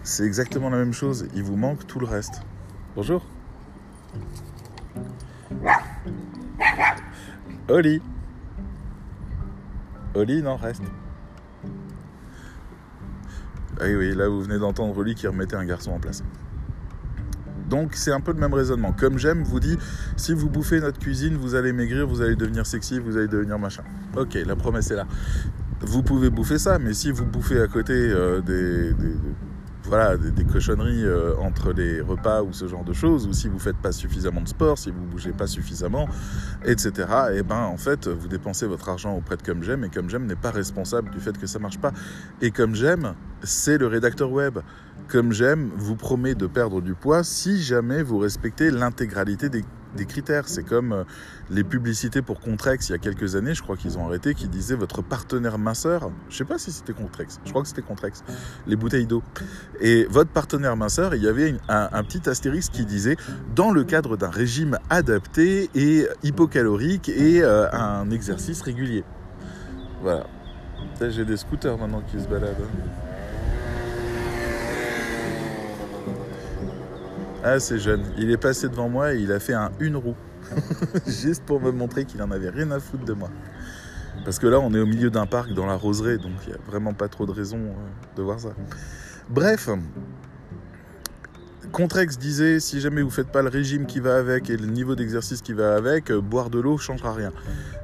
C'est 0.04 0.24
exactement 0.24 0.70
la 0.70 0.76
même 0.76 0.92
chose, 0.92 1.26
il 1.34 1.42
vous 1.42 1.56
manque 1.56 1.86
tout 1.86 1.98
le 1.98 2.06
reste. 2.06 2.42
Bonjour. 2.98 3.24
Oli. 7.68 8.02
Oli, 10.16 10.42
non, 10.42 10.56
reste. 10.56 10.82
Ah 13.80 13.84
oui, 13.84 14.16
là 14.16 14.28
vous 14.28 14.40
venez 14.40 14.58
d'entendre 14.58 14.98
Oli 14.98 15.14
qui 15.14 15.28
remettait 15.28 15.54
un 15.54 15.64
garçon 15.64 15.92
en 15.92 16.00
place. 16.00 16.24
Donc 17.70 17.94
c'est 17.94 18.10
un 18.10 18.20
peu 18.20 18.32
le 18.32 18.40
même 18.40 18.52
raisonnement. 18.52 18.92
Comme 18.92 19.16
j'aime 19.16 19.44
vous 19.44 19.60
dit, 19.60 19.78
si 20.16 20.34
vous 20.34 20.50
bouffez 20.50 20.80
notre 20.80 20.98
cuisine, 20.98 21.36
vous 21.36 21.54
allez 21.54 21.72
maigrir, 21.72 22.04
vous 22.08 22.20
allez 22.20 22.34
devenir 22.34 22.66
sexy, 22.66 22.98
vous 22.98 23.16
allez 23.16 23.28
devenir 23.28 23.60
machin. 23.60 23.84
Ok, 24.16 24.34
la 24.44 24.56
promesse 24.56 24.90
est 24.90 24.96
là. 24.96 25.06
Vous 25.82 26.02
pouvez 26.02 26.30
bouffer 26.30 26.58
ça, 26.58 26.80
mais 26.80 26.94
si 26.94 27.12
vous 27.12 27.26
bouffez 27.26 27.60
à 27.60 27.68
côté 27.68 27.92
euh, 27.92 28.40
des, 28.40 28.92
voilà, 29.88 30.16
des, 30.16 30.44
cochonneries 30.44 31.04
euh, 31.04 31.34
entre 31.38 31.72
les 31.72 32.00
repas 32.00 32.42
ou 32.42 32.52
ce 32.52 32.68
genre 32.68 32.84
de 32.84 32.92
choses, 32.92 33.26
ou 33.26 33.32
si 33.32 33.48
vous 33.48 33.58
faites 33.58 33.76
pas 33.76 33.92
suffisamment 33.92 34.42
de 34.42 34.48
sport, 34.48 34.78
si 34.78 34.90
vous 34.90 35.02
bougez 35.02 35.32
pas 35.32 35.46
suffisamment, 35.46 36.08
etc. 36.64 36.92
Et 37.32 37.38
eh 37.38 37.42
ben 37.42 37.62
en 37.62 37.76
fait, 37.76 38.06
vous 38.06 38.28
dépensez 38.28 38.66
votre 38.66 38.88
argent 38.88 39.16
auprès 39.16 39.36
de 39.36 39.42
Comme 39.42 39.62
J'aime, 39.62 39.84
et 39.84 39.88
Comme 39.88 40.10
J'aime 40.10 40.26
n'est 40.26 40.36
pas 40.36 40.50
responsable 40.50 41.10
du 41.10 41.20
fait 41.20 41.36
que 41.38 41.46
ça 41.46 41.58
marche 41.58 41.78
pas. 41.78 41.92
Et 42.40 42.50
Comme 42.50 42.74
J'aime, 42.74 43.14
c'est 43.42 43.78
le 43.78 43.86
rédacteur 43.86 44.30
web. 44.30 44.58
Comme 45.08 45.32
J'aime 45.32 45.70
vous 45.76 45.96
promet 45.96 46.34
de 46.34 46.46
perdre 46.46 46.82
du 46.82 46.94
poids 46.94 47.24
si 47.24 47.62
jamais 47.62 48.02
vous 48.02 48.18
respectez 48.18 48.70
l'intégralité 48.70 49.48
des 49.48 49.64
des 49.96 50.06
critères. 50.06 50.48
C'est 50.48 50.62
comme 50.62 50.92
euh, 50.92 51.04
les 51.50 51.64
publicités 51.64 52.22
pour 52.22 52.40
Contrex 52.40 52.88
il 52.88 52.92
y 52.92 52.94
a 52.94 52.98
quelques 52.98 53.36
années, 53.36 53.54
je 53.54 53.62
crois 53.62 53.76
qu'ils 53.76 53.98
ont 53.98 54.06
arrêté, 54.06 54.34
qui 54.34 54.48
disaient 54.48 54.74
votre 54.74 55.02
partenaire 55.02 55.58
minceur. 55.58 56.10
Je 56.28 56.36
sais 56.36 56.44
pas 56.44 56.58
si 56.58 56.72
c'était 56.72 56.92
Contrex, 56.92 57.40
je 57.44 57.50
crois 57.50 57.62
que 57.62 57.68
c'était 57.68 57.82
Contrex, 57.82 58.22
les 58.66 58.76
bouteilles 58.76 59.06
d'eau. 59.06 59.22
Et 59.80 60.04
votre 60.10 60.30
partenaire 60.30 60.76
minceur, 60.76 61.14
il 61.14 61.22
y 61.22 61.28
avait 61.28 61.54
un, 61.68 62.02
petit 62.04 62.28
astérisque 62.28 62.72
qui 62.72 62.84
disait 62.84 63.16
dans 63.54 63.70
le 63.70 63.84
cadre 63.84 64.16
d'un 64.16 64.30
régime 64.30 64.78
adapté 64.90 65.70
et 65.74 66.06
hypocalorique 66.22 67.08
et 67.08 67.42
euh, 67.42 67.70
un 67.72 68.10
exercice 68.10 68.60
régulier. 68.62 69.04
Voilà. 70.02 70.26
J'ai 71.00 71.24
des 71.24 71.36
scooters 71.36 71.78
maintenant 71.78 72.02
qui 72.02 72.20
se 72.20 72.28
baladent. 72.28 72.66
Ah, 77.44 77.60
c'est 77.60 77.78
jeune. 77.78 78.02
Il 78.18 78.30
est 78.30 78.36
passé 78.36 78.68
devant 78.68 78.88
moi 78.88 79.14
et 79.14 79.18
il 79.18 79.30
a 79.30 79.38
fait 79.38 79.54
un 79.54 79.70
une 79.78 79.96
roue. 79.96 80.16
Juste 81.06 81.44
pour 81.44 81.60
me 81.60 81.70
montrer 81.70 82.04
qu'il 82.04 82.22
en 82.22 82.30
avait 82.30 82.50
rien 82.50 82.70
à 82.70 82.80
foutre 82.80 83.04
de 83.04 83.12
moi. 83.12 83.30
Parce 84.24 84.38
que 84.38 84.46
là, 84.46 84.58
on 84.58 84.74
est 84.74 84.80
au 84.80 84.86
milieu 84.86 85.10
d'un 85.10 85.26
parc 85.26 85.52
dans 85.52 85.66
la 85.66 85.76
roseraie, 85.76 86.18
donc 86.18 86.32
il 86.46 86.50
n'y 86.50 86.54
a 86.54 86.58
vraiment 86.66 86.92
pas 86.94 87.08
trop 87.08 87.26
de 87.26 87.32
raison 87.32 87.58
euh, 87.58 88.16
de 88.16 88.22
voir 88.22 88.40
ça. 88.40 88.50
Bref, 89.28 89.68
Contrex 91.72 92.18
disait 92.18 92.60
si 92.60 92.80
jamais 92.80 93.02
vous 93.02 93.10
faites 93.10 93.30
pas 93.30 93.42
le 93.42 93.48
régime 93.48 93.86
qui 93.86 94.00
va 94.00 94.16
avec 94.16 94.48
et 94.48 94.56
le 94.56 94.66
niveau 94.66 94.94
d'exercice 94.94 95.42
qui 95.42 95.52
va 95.52 95.74
avec, 95.74 96.10
euh, 96.10 96.20
boire 96.20 96.50
de 96.50 96.58
l'eau 96.58 96.78
changera 96.78 97.12
rien. 97.12 97.32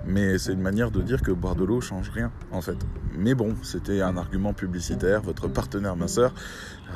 Mais 0.07 0.39
c'est 0.39 0.53
une 0.53 0.63
manière 0.63 0.91
de 0.91 1.03
dire 1.03 1.23
que 1.23 1.31
boire 1.31 1.55
de 1.55 1.65
l'eau 1.65 1.81
change 1.81 2.11
rien 2.11 2.33
en 2.51 2.61
fait. 2.61 2.79
Mais 3.17 3.35
bon, 3.35 3.55
c'était 3.63 4.01
un 4.01 4.17
argument 4.17 4.53
publicitaire. 4.53 5.23
Votre 5.23 5.49
partenaire 5.49 5.97
minceur 5.97 6.35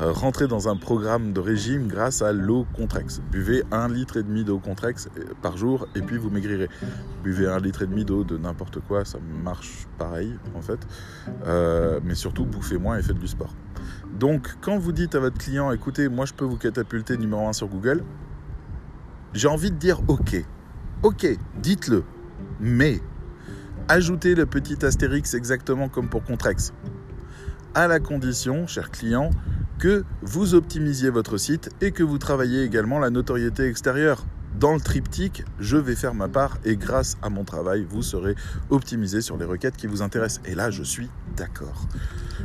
euh, 0.01 0.13
rentrez 0.13 0.47
dans 0.47 0.69
un 0.69 0.77
programme 0.77 1.33
de 1.33 1.41
régime 1.41 1.89
grâce 1.89 2.23
à 2.23 2.33
l'eau 2.33 2.67
Contrex. 2.75 3.21
Buvez 3.31 3.65
un 3.71 3.89
litre 3.89 4.17
et 4.17 4.23
demi 4.23 4.45
d'eau 4.45 4.59
Contrex 4.59 5.09
euh, 5.17 5.25
par 5.43 5.57
jour 5.57 5.89
et 5.95 6.01
puis 6.01 6.17
vous 6.17 6.31
maigrirez. 6.31 6.69
Buvez 7.23 7.49
un 7.49 7.59
litre 7.59 7.83
et 7.83 7.87
demi 7.87 8.05
d'eau 8.05 8.25
de 8.25 8.39
n'importe 8.39 8.81
quoi, 8.81 9.05
ça 9.05 9.19
marche 9.43 9.87
pareil 9.99 10.33
en 10.55 10.63
fait. 10.63 10.81
mais 12.05 12.15
surtout 12.15 12.45
bouffez 12.45 12.79
moins 12.79 12.99
et 12.99 13.03
faites 13.03 13.19
du 13.19 13.29
sport. 13.29 13.55
Donc, 14.19 14.57
quand 14.61 14.79
vous 14.79 14.93
dites 14.93 15.15
à 15.15 15.21
votre 15.21 15.39
client, 15.39 15.71
écoutez, 15.73 16.09
moi 16.09 16.25
je 16.25 16.35
peux 16.35 16.45
vous 16.45 16.57
catapulter 16.57 17.17
numéro 17.17 17.47
1 17.47 17.53
sur 17.53 17.69
Google, 17.69 18.03
j'ai 19.35 19.49
envie 19.49 19.71
de 19.71 19.77
dire 19.77 20.01
ok. 20.09 20.45
Ok, 21.03 21.27
dites-le. 21.63 22.03
Mais, 22.61 23.01
ajoutez 23.89 24.35
le 24.35 24.47
petit 24.47 24.85
astérix 24.85 25.35
exactement 25.35 25.89
comme 25.89 26.09
pour 26.09 26.25
Contrex. 26.25 26.73
À 27.75 27.87
la 27.87 28.01
condition, 28.01 28.67
cher 28.67 28.91
client, 28.91 29.31
que 29.79 30.05
vous 30.23 30.55
optimisiez 30.55 31.11
votre 31.11 31.37
site 31.37 31.71
et 31.81 31.93
que 31.93 32.03
vous 32.03 32.19
travaillez 32.19 32.65
également 32.65 32.99
la 32.99 33.11
notoriété 33.11 33.67
extérieure 33.67 34.25
dans 34.59 34.75
le 34.75 34.81
triptyque, 34.81 35.45
je 35.61 35.77
vais 35.77 35.95
faire 35.95 36.15
ma 36.15 36.29
part 36.29 36.59
et 36.65 36.77
grâce 36.77 37.17
à 37.23 37.31
mon 37.31 37.45
travail, 37.45 37.87
vous 37.89 38.03
serez 38.03 38.35
optimisé 38.71 39.21
sur 39.21 39.37
les 39.37 39.45
requêtes 39.45 39.77
qui 39.77 39.87
vous 39.87 40.03
intéressent. 40.03 40.43
Et 40.47 40.55
là, 40.55 40.71
je 40.71 40.83
suis 40.83 41.09
d'accord. 41.37 41.87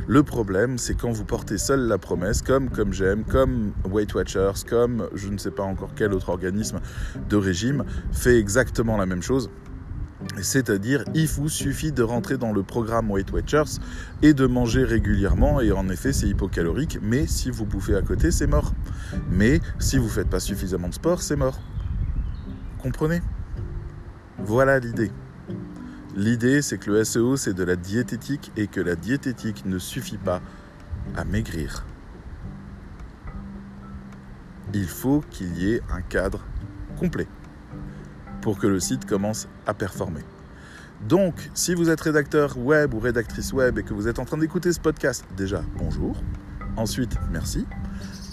Le 0.06 0.22
problème, 0.22 0.78
c'est 0.78 0.94
quand 0.94 1.10
vous 1.10 1.24
portez 1.24 1.58
seul 1.58 1.80
la 1.80 1.98
promesse, 1.98 2.42
comme 2.42 2.70
comme 2.70 2.92
j'aime, 2.92 3.24
comme 3.24 3.72
Weight 3.90 4.14
Watchers, 4.14 4.64
comme 4.68 5.08
je 5.14 5.28
ne 5.28 5.38
sais 5.38 5.50
pas 5.50 5.62
encore 5.62 5.90
quel 5.94 6.12
autre 6.12 6.28
organisme 6.28 6.80
de 7.28 7.36
régime 7.36 7.84
fait 8.12 8.38
exactement 8.38 8.96
la 8.96 9.06
même 9.06 9.22
chose. 9.22 9.50
C'est-à-dire, 10.40 11.04
il 11.14 11.26
vous 11.26 11.48
suffit 11.48 11.92
de 11.92 12.02
rentrer 12.02 12.38
dans 12.38 12.52
le 12.52 12.62
programme 12.62 13.10
Weight 13.10 13.30
Watchers 13.32 13.80
et 14.22 14.32
de 14.32 14.46
manger 14.46 14.84
régulièrement. 14.84 15.60
Et 15.60 15.72
en 15.72 15.88
effet, 15.88 16.12
c'est 16.12 16.26
hypocalorique, 16.26 16.98
mais 17.02 17.26
si 17.26 17.50
vous 17.50 17.66
bouffez 17.66 17.94
à 17.94 18.02
côté, 18.02 18.30
c'est 18.30 18.46
mort. 18.46 18.72
Mais 19.30 19.60
si 19.78 19.98
vous 19.98 20.04
ne 20.04 20.10
faites 20.10 20.30
pas 20.30 20.40
suffisamment 20.40 20.88
de 20.88 20.94
sport, 20.94 21.20
c'est 21.20 21.36
mort. 21.36 21.58
Comprenez? 22.82 23.20
Voilà 24.38 24.78
l'idée. 24.78 25.10
L'idée, 26.16 26.62
c'est 26.62 26.78
que 26.78 26.92
le 26.92 27.02
SEO, 27.02 27.36
c'est 27.36 27.54
de 27.54 27.64
la 27.64 27.74
diététique 27.74 28.52
et 28.56 28.68
que 28.68 28.80
la 28.80 28.94
diététique 28.94 29.66
ne 29.66 29.78
suffit 29.78 30.16
pas 30.16 30.40
à 31.16 31.24
maigrir. 31.24 31.84
Il 34.72 34.86
faut 34.86 35.24
qu'il 35.30 35.56
y 35.58 35.72
ait 35.72 35.82
un 35.90 36.02
cadre 36.02 36.44
complet 37.00 37.26
pour 38.42 38.58
que 38.58 38.68
le 38.68 38.78
site 38.78 39.06
commence 39.06 39.48
à 39.66 39.74
performer. 39.74 40.20
Donc, 41.08 41.50
si 41.52 41.74
vous 41.74 41.90
êtes 41.90 42.00
rédacteur 42.00 42.56
web 42.58 42.94
ou 42.94 43.00
rédactrice 43.00 43.52
web 43.52 43.78
et 43.78 43.82
que 43.82 43.92
vous 43.92 44.06
êtes 44.06 44.20
en 44.20 44.24
train 44.24 44.38
d'écouter 44.38 44.72
ce 44.72 44.80
podcast, 44.80 45.24
déjà, 45.36 45.62
bonjour. 45.76 46.22
Ensuite, 46.76 47.16
merci. 47.32 47.66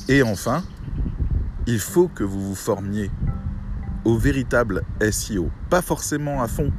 Et 0.08 0.22
enfin, 0.22 0.64
il 1.66 1.80
faut 1.80 2.08
que 2.08 2.24
vous 2.24 2.42
vous 2.50 2.56
formiez 2.56 3.10
au 4.06 4.18
véritable 4.18 4.84
SEO. 5.12 5.50
Pas 5.70 5.82
forcément 5.82 6.42
à 6.42 6.48
fond, 6.48 6.72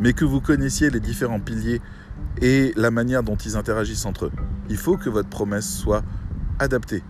mais 0.00 0.12
que 0.12 0.24
vous 0.24 0.40
connaissiez 0.40 0.90
les 0.90 1.00
différents 1.00 1.40
piliers 1.40 1.80
et 2.40 2.72
la 2.76 2.90
manière 2.90 3.22
dont 3.22 3.36
ils 3.36 3.56
interagissent 3.56 4.06
entre 4.06 4.26
eux. 4.26 4.32
Il 4.68 4.76
faut 4.76 4.96
que 4.96 5.08
votre 5.08 5.28
promesse 5.28 5.68
soit 5.68 6.02
adaptée 6.58 7.02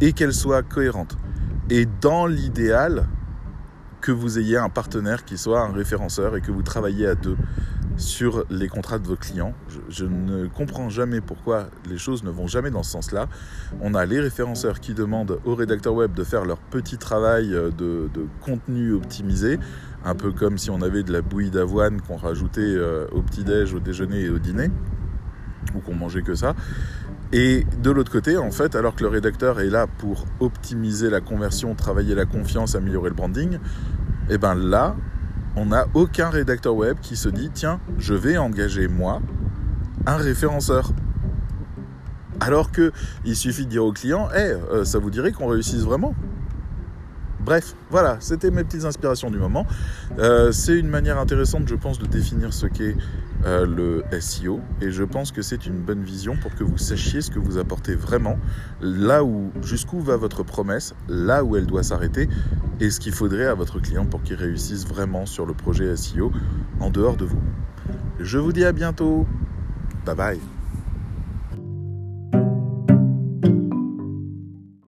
et 0.00 0.12
qu'elle 0.12 0.34
soit 0.34 0.62
cohérente. 0.62 1.16
Et 1.70 1.86
dans 2.00 2.26
l'idéal, 2.26 3.06
que 4.00 4.12
vous 4.12 4.38
ayez 4.38 4.56
un 4.56 4.68
partenaire 4.68 5.24
qui 5.24 5.36
soit 5.36 5.60
un 5.60 5.72
référenceur 5.72 6.36
et 6.36 6.40
que 6.40 6.50
vous 6.50 6.62
travaillez 6.62 7.06
à 7.06 7.14
deux 7.14 7.36
sur 7.96 8.44
les 8.48 8.68
contrats 8.68 9.00
de 9.00 9.06
vos 9.08 9.16
clients. 9.16 9.54
Je, 9.88 10.04
ne 10.04 10.46
comprends 10.46 10.88
jamais 10.88 11.20
pourquoi 11.20 11.66
les 11.88 11.98
choses 11.98 12.22
ne 12.22 12.30
vont 12.30 12.46
jamais 12.46 12.70
dans 12.70 12.84
ce 12.84 12.92
sens-là. 12.92 13.28
On 13.80 13.94
a 13.94 14.06
les 14.06 14.20
référenceurs 14.20 14.78
qui 14.78 14.94
demandent 14.94 15.40
aux 15.44 15.56
rédacteurs 15.56 15.94
web 15.94 16.14
de 16.14 16.22
faire 16.22 16.44
leur 16.44 16.58
petit 16.58 16.96
travail 16.96 17.48
de, 17.48 17.70
de 17.72 18.26
contenu 18.40 18.92
optimisé, 18.92 19.58
un 20.08 20.14
peu 20.14 20.32
comme 20.32 20.56
si 20.56 20.70
on 20.70 20.80
avait 20.80 21.02
de 21.02 21.12
la 21.12 21.20
bouillie 21.20 21.50
d'avoine 21.50 22.00
qu'on 22.00 22.16
rajoutait 22.16 22.62
euh, 22.62 23.06
au 23.12 23.20
petit-déj, 23.20 23.74
au 23.74 23.80
déjeuner 23.80 24.22
et 24.22 24.30
au 24.30 24.38
dîner. 24.38 24.70
ou 25.74 25.80
qu'on 25.80 25.94
mangeait 25.94 26.22
que 26.22 26.34
ça. 26.34 26.54
Et 27.32 27.66
de 27.82 27.90
l'autre 27.90 28.10
côté, 28.10 28.38
en 28.38 28.50
fait, 28.50 28.74
alors 28.74 28.94
que 28.94 29.02
le 29.02 29.10
rédacteur 29.10 29.60
est 29.60 29.68
là 29.68 29.86
pour 29.86 30.24
optimiser 30.40 31.10
la 31.10 31.20
conversion, 31.20 31.74
travailler 31.74 32.14
la 32.14 32.24
confiance, 32.24 32.74
améliorer 32.74 33.10
le 33.10 33.14
branding, 33.14 33.58
eh 34.30 34.38
ben 34.38 34.54
là, 34.54 34.96
on 35.56 35.66
n'a 35.66 35.86
aucun 35.92 36.30
rédacteur 36.30 36.74
web 36.74 36.96
qui 37.02 37.14
se 37.16 37.28
dit 37.28 37.50
tiens, 37.52 37.78
je 37.98 38.14
vais 38.14 38.38
engager 38.38 38.88
moi 38.88 39.20
un 40.06 40.16
référenceur. 40.16 40.92
Alors 42.40 42.72
que 42.72 42.92
il 43.26 43.36
suffit 43.36 43.66
de 43.66 43.70
dire 43.70 43.84
au 43.84 43.92
client, 43.92 44.30
hey, 44.30 44.52
euh, 44.72 44.84
ça 44.84 44.98
vous 44.98 45.10
dirait 45.10 45.32
qu'on 45.32 45.48
réussisse 45.48 45.82
vraiment? 45.82 46.14
Bref, 47.40 47.74
voilà, 47.90 48.16
c'était 48.20 48.50
mes 48.50 48.64
petites 48.64 48.84
inspirations 48.84 49.30
du 49.30 49.38
moment. 49.38 49.64
Euh, 50.18 50.52
c'est 50.52 50.78
une 50.78 50.88
manière 50.88 51.18
intéressante, 51.18 51.68
je 51.68 51.76
pense, 51.76 51.98
de 51.98 52.06
définir 52.06 52.52
ce 52.52 52.66
qu'est 52.66 52.96
euh, 53.44 53.64
le 53.64 54.20
SEO. 54.20 54.60
Et 54.80 54.90
je 54.90 55.04
pense 55.04 55.30
que 55.30 55.40
c'est 55.40 55.66
une 55.66 55.78
bonne 55.78 56.02
vision 56.02 56.36
pour 56.36 56.54
que 56.54 56.64
vous 56.64 56.78
sachiez 56.78 57.20
ce 57.20 57.30
que 57.30 57.38
vous 57.38 57.58
apportez 57.58 57.94
vraiment, 57.94 58.38
là 58.80 59.22
où, 59.22 59.52
jusqu'où 59.62 60.00
va 60.00 60.16
votre 60.16 60.42
promesse, 60.42 60.94
là 61.08 61.44
où 61.44 61.56
elle 61.56 61.66
doit 61.66 61.84
s'arrêter, 61.84 62.28
et 62.80 62.90
ce 62.90 62.98
qu'il 63.00 63.12
faudrait 63.12 63.46
à 63.46 63.54
votre 63.54 63.80
client 63.80 64.04
pour 64.04 64.22
qu'il 64.22 64.36
réussisse 64.36 64.86
vraiment 64.86 65.24
sur 65.24 65.46
le 65.46 65.54
projet 65.54 65.94
SEO 65.96 66.32
en 66.80 66.90
dehors 66.90 67.16
de 67.16 67.24
vous. 67.24 67.40
Je 68.18 68.38
vous 68.38 68.52
dis 68.52 68.64
à 68.64 68.72
bientôt. 68.72 69.26
Bye 70.04 70.16
bye. 70.16 70.57